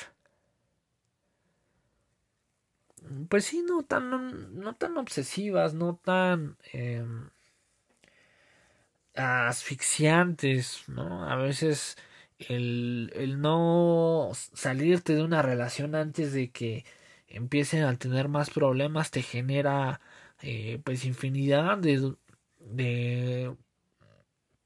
Pues 3.28 3.44
sí, 3.44 3.64
no 3.68 3.82
tan, 3.82 4.58
no 4.60 4.74
tan 4.74 4.96
obsesivas, 4.96 5.74
no 5.74 5.96
tan 5.96 6.56
eh, 6.72 7.04
asfixiantes, 9.14 10.84
¿no? 10.88 11.28
A 11.28 11.36
veces 11.36 11.96
el, 12.38 13.12
el 13.14 13.40
no 13.40 14.30
salirte 14.34 15.14
de 15.14 15.22
una 15.22 15.42
relación 15.42 15.94
antes 15.94 16.32
de 16.32 16.50
que 16.50 16.84
empiecen 17.28 17.84
a 17.84 17.96
tener 17.98 18.28
más 18.28 18.50
problemas 18.50 19.10
te 19.10 19.22
genera 19.22 20.00
eh, 20.42 20.80
pues 20.84 21.04
infinidad 21.04 21.78
de, 21.78 23.56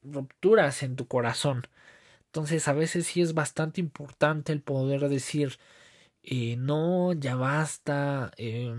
rupturas 0.03 0.83
en 0.83 0.95
tu 0.95 1.07
corazón. 1.07 1.63
Entonces 2.27 2.67
a 2.67 2.73
veces 2.73 3.07
sí 3.07 3.21
es 3.21 3.33
bastante 3.33 3.81
importante 3.81 4.53
el 4.53 4.61
poder 4.61 5.09
decir 5.09 5.59
eh, 6.23 6.57
no, 6.57 7.13
ya 7.13 7.35
basta, 7.35 8.31
eh, 8.37 8.73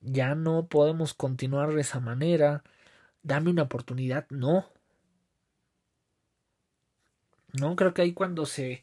ya 0.00 0.34
no 0.34 0.68
podemos 0.68 1.14
continuar 1.14 1.74
de 1.74 1.82
esa 1.82 2.00
manera, 2.00 2.64
dame 3.22 3.50
una 3.50 3.64
oportunidad, 3.64 4.26
no, 4.30 4.71
no, 7.52 7.76
creo 7.76 7.94
que 7.94 8.02
ahí 8.02 8.12
cuando 8.12 8.46
se, 8.46 8.82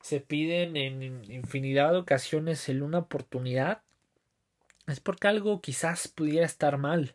se 0.00 0.20
piden 0.20 0.76
en 0.76 1.02
infinidad 1.30 1.92
de 1.92 1.98
ocasiones 1.98 2.68
el 2.68 2.82
una 2.82 2.98
oportunidad, 2.98 3.82
es 4.86 5.00
porque 5.00 5.28
algo 5.28 5.60
quizás 5.60 6.08
pudiera 6.08 6.46
estar 6.46 6.78
mal. 6.78 7.14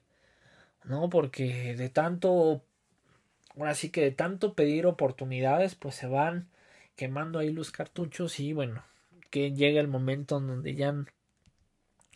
¿No? 0.84 1.10
Porque 1.10 1.76
de 1.76 1.90
tanto, 1.90 2.64
ahora 3.58 3.76
sí 3.76 3.90
que 3.90 4.02
de 4.02 4.12
tanto 4.12 4.54
pedir 4.54 4.86
oportunidades, 4.86 5.76
pues 5.76 5.96
se 5.96 6.08
van 6.08 6.48
quemando 6.96 7.40
ahí 7.40 7.52
los 7.52 7.72
cartuchos 7.72 8.40
y 8.40 8.54
bueno, 8.54 8.84
que 9.30 9.52
llega 9.52 9.82
el 9.82 9.90
momento 9.90 10.38
en 10.38 10.48
donde 10.48 10.76
ya, 10.76 10.96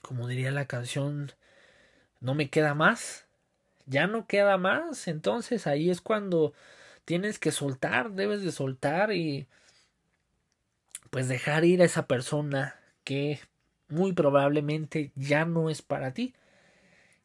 como 0.02 0.28
diría 0.28 0.52
la 0.52 0.67
canción, 0.67 1.34
no 2.22 2.34
me 2.34 2.50
queda 2.50 2.74
más, 2.74 3.26
ya 3.86 4.08
no 4.08 4.26
queda 4.26 4.58
más, 4.58 5.08
entonces 5.08 5.67
ahí 5.67 5.89
es 5.89 6.00
cuando 6.00 6.54
tienes 7.12 7.39
que 7.39 7.52
soltar, 7.52 8.13
debes 8.13 8.41
de 8.41 8.54
soltar 8.54 9.12
y 9.12 9.45
pues 11.10 11.28
dejar 11.28 11.65
ir 11.65 11.82
a 11.82 11.86
esa 11.86 12.08
persona 12.08 12.80
que 13.04 13.41
muy 13.89 14.13
probablemente 14.13 15.12
ya 15.17 15.43
no 15.43 15.69
es 15.69 15.82
para 15.82 16.13
ti. 16.13 16.34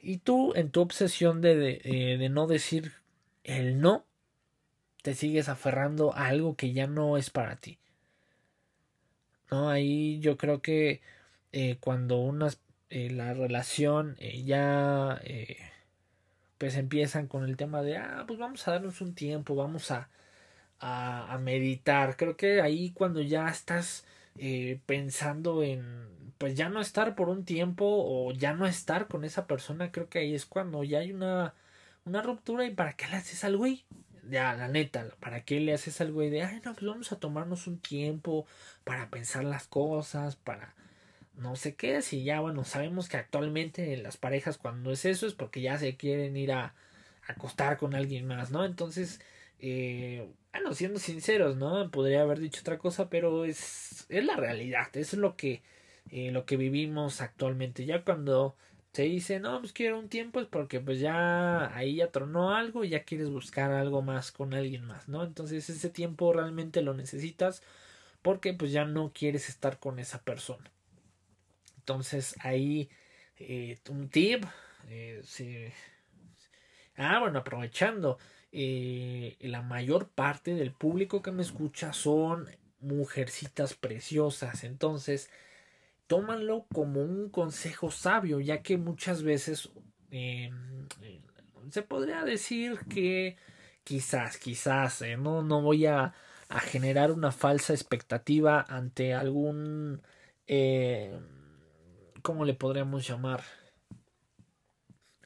Y 0.01 0.16
tú 0.18 0.55
en 0.57 0.72
tu 0.72 0.81
obsesión 0.81 1.40
de, 1.40 1.55
de, 1.55 1.81
eh, 1.85 2.29
no 2.31 2.49
decir 2.49 2.94
el 3.44 3.81
no, 3.81 4.05
te 5.03 5.14
sigues 5.14 5.49
aferrando 5.49 6.12
a 6.16 6.27
algo 6.27 6.57
que 6.57 6.72
ya 6.72 6.88
no 6.88 7.16
es 7.16 7.31
para 7.31 7.55
ti. 7.55 7.79
¿No? 9.53 9.70
Ahí 9.70 10.18
yo 10.18 10.37
creo 10.37 10.62
que 10.62 11.01
eh, 11.53 11.77
cuando 11.79 12.16
unas, 12.16 12.59
eh, 12.90 13.09
la 13.11 13.35
relación 13.35 14.16
ya 14.44 15.22
pues 16.59 16.77
empiezan 16.77 17.27
con 17.29 17.45
el 17.45 17.57
tema 17.57 17.83
de, 17.83 17.97
ah, 17.99 18.25
pues 18.27 18.38
vamos 18.38 18.66
a 18.66 18.73
darnos 18.73 19.01
un 19.01 19.14
tiempo, 19.14 19.55
vamos 19.55 19.90
a, 19.90 20.09
a, 20.81 21.33
a 21.33 21.38
meditar. 21.38 22.16
Creo 22.16 22.37
que 22.37 22.61
ahí 22.62 22.92
cuando 22.92 23.21
ya 23.23 23.49
estás 23.49 24.07
eh, 24.38 24.81
pensando 24.87 25.62
en, 25.62 26.09
pues 26.38 26.55
ya 26.55 26.69
no 26.69 26.81
estar 26.81 27.14
por 27.14 27.29
un 27.29 27.45
tiempo 27.45 27.87
o 27.87 28.33
ya 28.33 28.55
no 28.55 28.66
estar 28.66 29.09
con 29.09 29.25
esa 29.25 29.47
persona, 29.47 29.92
creo 29.92 30.09
que 30.09 30.21
ahí 30.21 30.35
es 30.35 30.47
cuando 30.47 30.85
ya 30.85 31.01
hay 31.01 31.12
una, 31.12 31.55
una 32.05 32.23
ruptura 32.23 32.64
y 32.66 32.75
para 32.75 32.95
qué 32.97 33.07
le 33.09 33.16
haces 33.16 33.45
al 33.45 33.57
güey. 33.57 33.85
Ya, 34.29 34.55
la 34.55 34.66
neta, 34.69 35.07
¿para 35.21 35.45
qué 35.45 35.61
le 35.61 35.73
haces 35.73 36.01
al 36.01 36.12
güey 36.12 36.31
de, 36.31 36.42
ay, 36.42 36.61
no, 36.64 36.75
pues 36.75 36.85
vamos 36.87 37.12
a 37.12 37.21
tomarnos 37.21 37.69
un 37.69 37.79
tiempo 37.79 38.45
para 38.85 39.09
pensar 39.09 39.45
las 39.45 39.69
cosas, 39.69 40.35
para 40.37 40.75
no 41.37 41.57
sé 41.57 41.75
qué, 41.77 42.03
si 42.03 42.25
ya, 42.25 42.40
bueno, 42.40 42.64
sabemos 42.64 43.09
que 43.09 43.16
actualmente 43.16 43.94
en 43.94 44.03
las 44.03 44.16
parejas 44.16 44.59
cuando 44.59 44.92
es 44.92 45.05
eso 45.05 45.27
es 45.27 45.35
porque 45.35 45.61
ya 45.61 45.79
se 45.79 45.96
quieren 45.96 46.37
ir 46.37 46.53
a, 46.53 46.75
acostar 47.29 47.77
con 47.77 47.94
alguien 47.94 48.27
más, 48.27 48.51
¿no? 48.51 48.64
Entonces, 48.64 49.20
eh, 49.59 50.29
bueno, 50.53 50.75
siendo 50.75 50.99
sinceros, 50.99 51.57
¿no? 51.57 51.90
Podría 51.90 52.22
haber 52.22 52.38
dicho 52.40 52.61
otra 52.61 52.79
cosa, 52.79 53.09
pero 53.11 53.44
es, 53.44 54.07
es 54.09 54.25
la 54.25 54.37
realidad, 54.37 54.88
es 54.96 55.14
lo 55.14 55.37
que, 55.37 55.62
eh, 56.11 56.31
lo 56.31 56.44
que 56.46 56.57
vivimos 56.57 57.20
actualmente. 57.20 57.85
Ya 57.85 58.05
cuando 58.05 58.57
se 58.92 59.03
dice, 59.05 59.40
no, 59.40 59.61
pues 59.61 59.72
quiero 59.72 59.99
un 59.99 60.09
tiempo, 60.09 60.40
es 60.40 60.46
porque 60.46 60.81
pues 60.81 61.01
ya 61.01 61.75
ahí 61.77 61.96
ya 61.96 62.11
tronó 62.11 62.55
algo 62.55 62.85
y 62.85 62.90
ya 62.90 63.05
quieres 63.05 63.31
buscar 63.31 63.72
algo 63.72 64.03
más 64.03 64.33
con 64.33 64.55
alguien 64.55 64.85
más, 64.85 65.09
¿no? 65.09 65.25
Entonces 65.25 65.68
ese 65.68 65.90
tiempo 65.90 66.33
realmente 66.33 66.83
lo 66.83 66.94
necesitas 66.94 67.62
porque 68.22 68.55
pues 68.55 68.72
ya 68.72 68.85
no 68.85 69.12
quieres 69.12 69.49
estar 69.49 69.79
con 69.79 69.99
esa 69.99 70.22
persona. 70.22 70.70
Entonces 71.87 72.35
ahí 72.40 72.90
eh, 73.38 73.79
un 73.90 74.09
tip, 74.09 74.44
eh, 74.88 75.72
ah, 76.96 77.20
bueno, 77.20 77.38
aprovechando, 77.38 78.18
eh, 78.51 79.37
la 79.38 79.62
mayor 79.62 80.09
parte 80.09 80.57
del 80.57 80.72
público 80.72 81.22
que 81.22 81.31
me 81.31 81.42
escucha 81.42 81.92
son 81.92 82.51
mujercitas 82.81 83.75
preciosas, 83.75 84.64
entonces 84.64 85.31
tómanlo 86.09 86.66
como 86.75 87.03
un 87.03 87.31
consejo 87.31 87.92
sabio, 87.92 88.40
ya 88.40 88.62
que 88.62 88.79
muchas 88.79 89.22
veces 89.22 89.70
se 91.70 91.83
podría 91.83 92.25
decir 92.25 92.81
que 92.90 93.37
quizás, 93.85 94.38
quizás, 94.38 95.05
no, 95.18 95.42
no 95.42 95.62
voy 95.62 95.87
a, 95.87 96.14
generar 96.64 97.12
una 97.12 97.31
falsa 97.31 97.72
expectativa 97.75 98.64
ante 98.68 99.14
algún, 99.14 100.03
¿cómo 102.27 102.45
le 102.45 102.55
podríamos 102.55 103.07
llamar? 103.07 103.45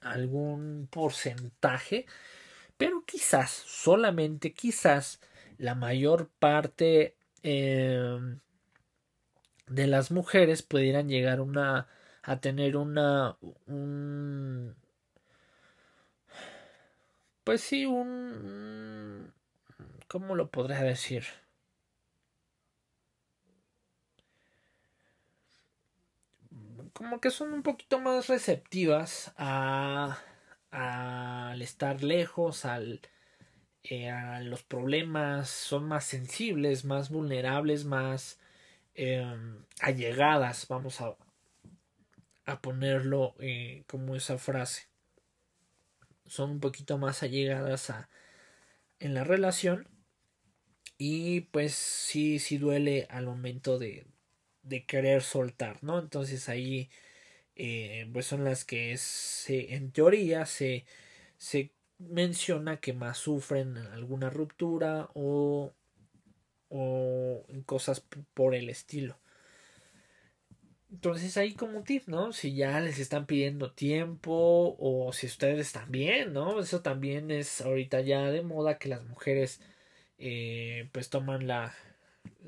algún 0.03 0.87
porcentaje, 0.91 2.05
pero 2.77 3.05
quizás, 3.07 3.51
solamente 3.51 4.53
quizás, 4.53 5.19
la 5.57 5.75
mayor 5.75 6.29
parte 6.39 7.17
eh, 7.43 8.19
de 9.67 9.87
las 9.87 10.11
mujeres 10.11 10.61
pudieran 10.63 11.09
llegar 11.09 11.41
una 11.41 11.89
a 12.23 12.39
tener 12.39 12.77
una 12.77 13.39
un 13.67 14.77
pues 17.45 17.63
sí 17.63 17.87
un 17.87 19.33
cómo 20.07 20.35
lo 20.35 20.51
podría 20.51 20.83
decir 20.83 21.25
como 26.93 27.21
que 27.21 27.31
son 27.31 27.53
un 27.53 27.63
poquito 27.63 28.01
más 28.01 28.29
receptivas 28.29 29.33
a, 29.37 30.19
al 30.71 31.63
estar 31.63 32.03
lejos 32.03 32.65
al 32.65 33.01
eh, 33.83 34.11
a 34.11 34.41
los 34.41 34.63
problemas 34.63 35.49
son 35.49 35.85
más 35.89 36.05
sensibles 36.05 36.85
más 36.85 37.11
vulnerables 37.11 37.85
más 37.85 38.39
eh, 38.95 39.25
allegadas, 39.81 40.67
vamos 40.69 41.01
a, 41.01 41.17
a 42.45 42.61
ponerlo 42.61 43.35
eh, 43.39 43.85
como 43.87 44.17
esa 44.17 44.39
frase. 44.39 44.89
Son 46.27 46.51
un 46.51 46.61
poquito 46.61 46.99
más 46.99 47.23
allegadas 47.23 47.91
a, 47.91 48.09
en 48.99 49.15
la 49.15 49.25
relación 49.25 49.89
y 50.99 51.43
pues 51.43 51.75
sí, 51.75 52.39
sí 52.39 52.59
duele 52.59 53.07
al 53.11 53.27
momento 53.27 53.79
de, 53.79 54.07
de 54.63 54.85
querer 54.87 55.23
soltar, 55.23 55.83
¿no? 55.83 55.99
Entonces 55.99 56.49
ahí 56.49 56.91
eh, 57.57 58.09
pues 58.13 58.27
son 58.27 58.45
las 58.45 58.65
que 58.65 58.97
se, 58.99 59.75
en 59.75 59.93
teoría 59.93 60.47
se, 60.47 60.87
se 61.39 61.73
menciona 61.99 62.81
que 62.81 62.93
más 62.95 63.19
sufren 63.19 63.77
alguna 63.79 64.31
ruptura 64.31 65.11
o 65.15 65.75
o 66.71 67.45
cosas 67.67 68.07
por 68.35 68.55
el 68.55 68.71
estilo. 68.71 69.19
Entonces 70.91 71.37
ahí 71.37 71.55
como 71.55 71.83
tip, 71.85 72.09
¿no? 72.09 72.33
Si 72.33 72.55
ya 72.55 72.81
les 72.81 72.99
están 72.99 73.27
pidiendo 73.27 73.73
tiempo 73.73 74.77
o 74.79 75.13
si 75.13 75.27
ustedes 75.27 75.73
también, 75.73 76.33
¿no? 76.33 76.61
Eso 76.61 76.83
también 76.83 77.31
es 77.31 77.61
ahorita 77.61 78.01
ya 78.01 78.31
de 78.31 78.43
moda 78.43 78.79
que 78.79 78.89
las 78.89 79.05
mujeres 79.05 79.61
eh, 80.19 80.89
pues 80.93 81.11
toman 81.11 81.47
la, 81.47 81.75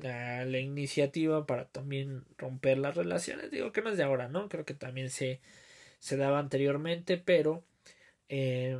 la, 0.01 0.59
iniciativa 0.59 1.45
para 1.45 1.65
también 1.65 2.25
romper 2.37 2.77
las 2.77 2.95
relaciones. 2.95 3.51
Digo 3.51 3.71
que 3.71 3.81
no 3.81 3.89
es 3.89 3.97
de 3.97 4.03
ahora, 4.03 4.27
¿no? 4.27 4.49
Creo 4.49 4.65
que 4.65 4.73
también 4.73 5.09
se, 5.09 5.41
se 5.99 6.17
daba 6.17 6.39
anteriormente, 6.39 7.17
pero 7.17 7.63
eh, 8.29 8.79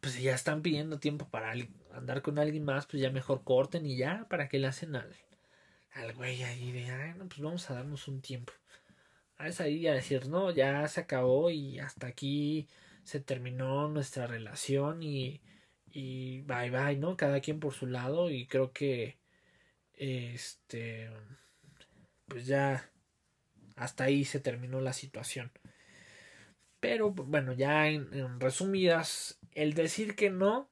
pues 0.00 0.14
si 0.14 0.22
ya 0.22 0.34
están 0.34 0.62
pidiendo 0.62 0.98
tiempo 0.98 1.28
para 1.28 1.54
andar 1.92 2.22
con 2.22 2.38
alguien 2.38 2.64
más, 2.64 2.86
pues 2.86 3.02
ya 3.02 3.10
mejor 3.10 3.44
corten 3.44 3.86
y 3.86 3.96
ya, 3.96 4.26
¿para 4.28 4.48
que 4.48 4.58
le 4.58 4.68
hacen 4.68 4.96
al, 4.96 5.12
al 5.92 6.14
güey 6.14 6.42
ahí 6.42 6.72
de, 6.72 6.90
ay, 6.90 7.14
no, 7.16 7.28
pues 7.28 7.40
vamos 7.40 7.70
a 7.70 7.74
darnos 7.74 8.08
un 8.08 8.20
tiempo? 8.20 8.52
A 9.36 9.48
esa 9.48 9.64
ahí 9.64 9.86
a 9.86 9.94
decir, 9.94 10.28
no, 10.28 10.50
ya 10.50 10.86
se 10.88 11.00
acabó 11.00 11.50
y 11.50 11.78
hasta 11.78 12.08
aquí 12.08 12.68
se 13.04 13.20
terminó 13.20 13.88
nuestra 13.88 14.26
relación 14.26 15.02
y, 15.02 15.40
y 15.90 16.42
bye 16.42 16.70
bye, 16.70 16.96
¿no? 16.96 17.16
Cada 17.16 17.40
quien 17.40 17.60
por 17.60 17.72
su 17.72 17.86
lado 17.86 18.30
y 18.30 18.46
creo 18.46 18.72
que, 18.72 19.18
este, 19.98 21.10
pues 22.26 22.46
ya 22.46 22.90
hasta 23.76 24.04
ahí 24.04 24.24
se 24.24 24.40
terminó 24.40 24.80
la 24.80 24.92
situación. 24.92 25.52
Pero 26.80 27.10
bueno, 27.10 27.52
ya 27.52 27.88
en, 27.88 28.40
resumidas, 28.40 29.38
el 29.52 29.74
decir 29.74 30.14
que 30.14 30.30
no 30.30 30.70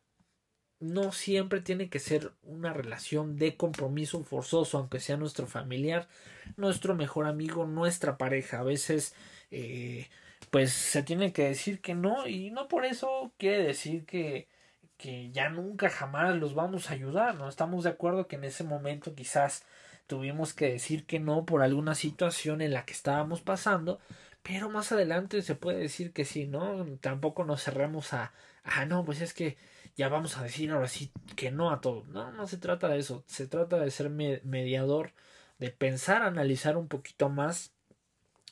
no 0.78 1.10
siempre 1.10 1.62
tiene 1.62 1.88
que 1.88 1.98
ser 1.98 2.32
una 2.42 2.72
relación 2.74 3.36
de 3.36 3.56
compromiso 3.56 4.22
forzoso, 4.24 4.76
aunque 4.78 5.00
sea 5.00 5.16
nuestro 5.16 5.46
familiar, 5.46 6.06
nuestro 6.56 6.94
mejor 6.94 7.26
amigo, 7.26 7.66
nuestra 7.66 8.18
pareja. 8.18 8.60
A 8.60 8.62
veces, 8.62 9.14
eh, 9.50 10.08
pues 10.50 10.72
se 10.72 11.02
tiene 11.02 11.32
que 11.32 11.44
decir 11.44 11.80
que 11.80 11.94
no, 11.94 12.26
y 12.28 12.50
no 12.50 12.68
por 12.68 12.84
eso 12.84 13.32
quiere 13.38 13.64
decir 13.64 14.04
que, 14.04 14.48
que 14.96 15.30
ya 15.32 15.48
nunca 15.48 15.90
jamás 15.90 16.36
los 16.36 16.54
vamos 16.54 16.90
a 16.90 16.94
ayudar. 16.94 17.34
No 17.36 17.48
estamos 17.48 17.84
de 17.84 17.90
acuerdo 17.90 18.26
que 18.28 18.36
en 18.36 18.44
ese 18.44 18.64
momento 18.64 19.14
quizás 19.14 19.64
tuvimos 20.06 20.54
que 20.54 20.70
decir 20.70 21.06
que 21.06 21.20
no 21.20 21.44
por 21.44 21.62
alguna 21.62 21.94
situación 21.94 22.60
en 22.62 22.72
la 22.72 22.84
que 22.84 22.92
estábamos 22.92 23.42
pasando, 23.42 24.00
pero 24.42 24.70
más 24.70 24.92
adelante 24.92 25.42
se 25.42 25.54
puede 25.56 25.78
decir 25.78 26.12
que 26.12 26.24
sí, 26.24 26.46
¿no? 26.46 26.86
Tampoco 27.00 27.44
nos 27.44 27.62
cerremos 27.64 28.12
a, 28.12 28.32
ah, 28.64 28.84
no, 28.86 29.04
pues 29.04 29.20
es 29.20 29.34
que 29.34 29.56
ya 29.96 30.08
vamos 30.08 30.36
a 30.36 30.42
decir 30.42 30.70
ahora 30.70 30.88
sí 30.88 31.10
que 31.36 31.50
no 31.50 31.70
a 31.70 31.80
todo. 31.80 32.04
No, 32.06 32.30
no 32.32 32.46
se 32.46 32.58
trata 32.58 32.88
de 32.88 32.98
eso. 32.98 33.24
Se 33.26 33.46
trata 33.46 33.78
de 33.78 33.90
ser 33.90 34.10
mediador, 34.10 35.12
de 35.58 35.70
pensar, 35.70 36.22
analizar 36.22 36.76
un 36.76 36.88
poquito 36.88 37.28
más 37.28 37.72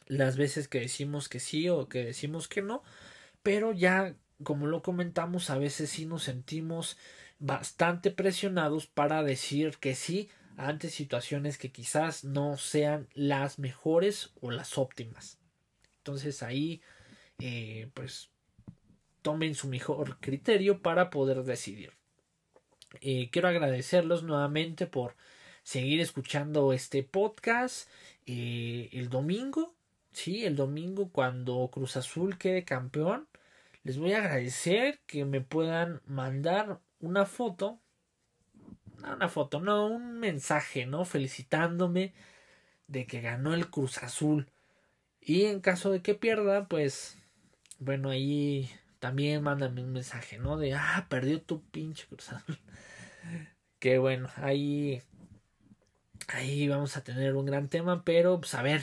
las 0.07 0.37
veces 0.37 0.69
que 0.69 0.81
decimos 0.81 1.29
que 1.29 1.41
sí 1.41 1.69
o 1.69 1.89
que 1.89 2.05
decimos 2.05 2.49
que 2.49 2.63
no. 2.63 2.83
Pero 3.43 3.73
ya, 3.73 4.15
como 4.45 4.67
lo 4.67 4.83
comentamos, 4.83 5.51
a 5.51 5.59
veces 5.59 5.91
sí 5.91 6.07
nos 6.07 6.23
sentimos 6.23 6.97
bastante 7.39 8.11
presionados 8.11 8.87
para 8.87 9.23
decir 9.23 9.77
que 9.79 9.95
sí 9.95 10.31
ante 10.57 10.89
situaciones 10.89 11.59
que 11.59 11.73
quizás 11.73 12.25
no 12.25 12.57
sean 12.57 13.09
las 13.15 13.59
mejores 13.59 14.31
o 14.41 14.51
las 14.51 14.79
óptimas. 14.79 15.39
Entonces 15.99 16.43
ahí, 16.43 16.81
eh, 17.39 17.89
pues 17.95 18.31
tomen 19.23 19.55
su 19.55 19.69
mejor 19.69 20.19
criterio 20.21 20.83
para 20.83 21.11
poder 21.11 21.43
decidir. 21.45 21.93
Eh, 23.01 23.31
quiero 23.31 23.49
agradecerlos 23.49 24.23
nuevamente 24.23 24.87
por 24.87 25.17
seguir 25.63 26.01
escuchando 26.01 26.73
este 26.73 27.03
podcast 27.03 27.89
eh, 28.27 28.91
el 28.93 29.09
domingo. 29.09 29.75
Sí, 30.13 30.45
el 30.45 30.57
domingo 30.57 31.11
cuando 31.11 31.69
Cruz 31.73 31.97
Azul 31.97 32.39
quede 32.39 32.65
campeón. 32.65 33.27
Les 33.85 33.99
voy 33.99 34.15
a 34.15 34.19
agradecer 34.19 35.01
que 35.07 35.27
me 35.27 35.43
puedan 35.43 36.01
mandar 36.07 36.81
una 37.01 37.27
foto. 37.27 37.79
No, 39.03 39.15
una 39.15 39.29
foto, 39.29 39.61
no, 39.61 39.87
un 39.87 40.19
mensaje, 40.19 40.87
¿no? 40.87 41.05
Felicitándome 41.05 42.15
de 42.87 43.07
que 43.07 43.21
ganó 43.21 43.53
el 43.53 43.69
Cruz 43.69 44.03
Azul. 44.03 44.49
Y 45.21 45.45
en 45.45 45.61
caso 45.61 45.91
de 45.91 46.01
que 46.01 46.15
pierda, 46.15 46.67
pues, 46.67 47.19
bueno, 47.79 48.09
ahí 48.09 48.71
también 49.01 49.43
mándame 49.43 49.83
un 49.83 49.93
mensaje, 49.93 50.39
¿no? 50.39 50.57
De, 50.57 50.73
ah, 50.75 51.07
perdió 51.11 51.43
tu 51.43 51.63
pinche 51.63 52.07
Cruz 52.07 52.33
Azul. 52.33 52.59
que 53.79 53.99
bueno, 53.99 54.31
ahí, 54.37 55.03
ahí 56.29 56.69
vamos 56.69 56.97
a 56.97 57.05
tener 57.05 57.37
un 57.37 57.45
gran 57.45 57.69
tema, 57.69 58.03
pero 58.03 58.41
pues 58.41 58.55
a 58.55 58.63
ver, 58.63 58.83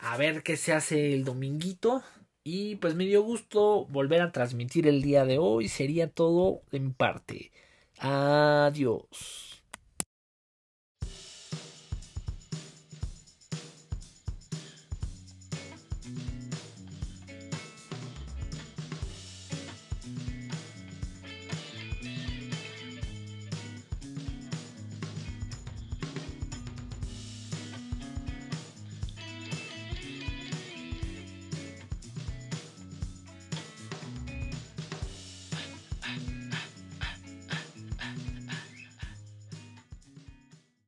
a 0.00 0.18
ver 0.18 0.42
qué 0.42 0.58
se 0.58 0.74
hace 0.74 1.14
el 1.14 1.24
dominguito. 1.24 2.04
Y 2.48 2.76
pues 2.76 2.94
me 2.94 3.06
dio 3.06 3.22
gusto 3.24 3.86
volver 3.86 4.20
a 4.20 4.30
transmitir 4.30 4.86
el 4.86 5.02
día 5.02 5.24
de 5.24 5.36
hoy. 5.36 5.66
Sería 5.66 6.08
todo 6.08 6.62
de 6.70 6.78
mi 6.78 6.92
parte. 6.92 7.50
Adiós. 7.98 9.55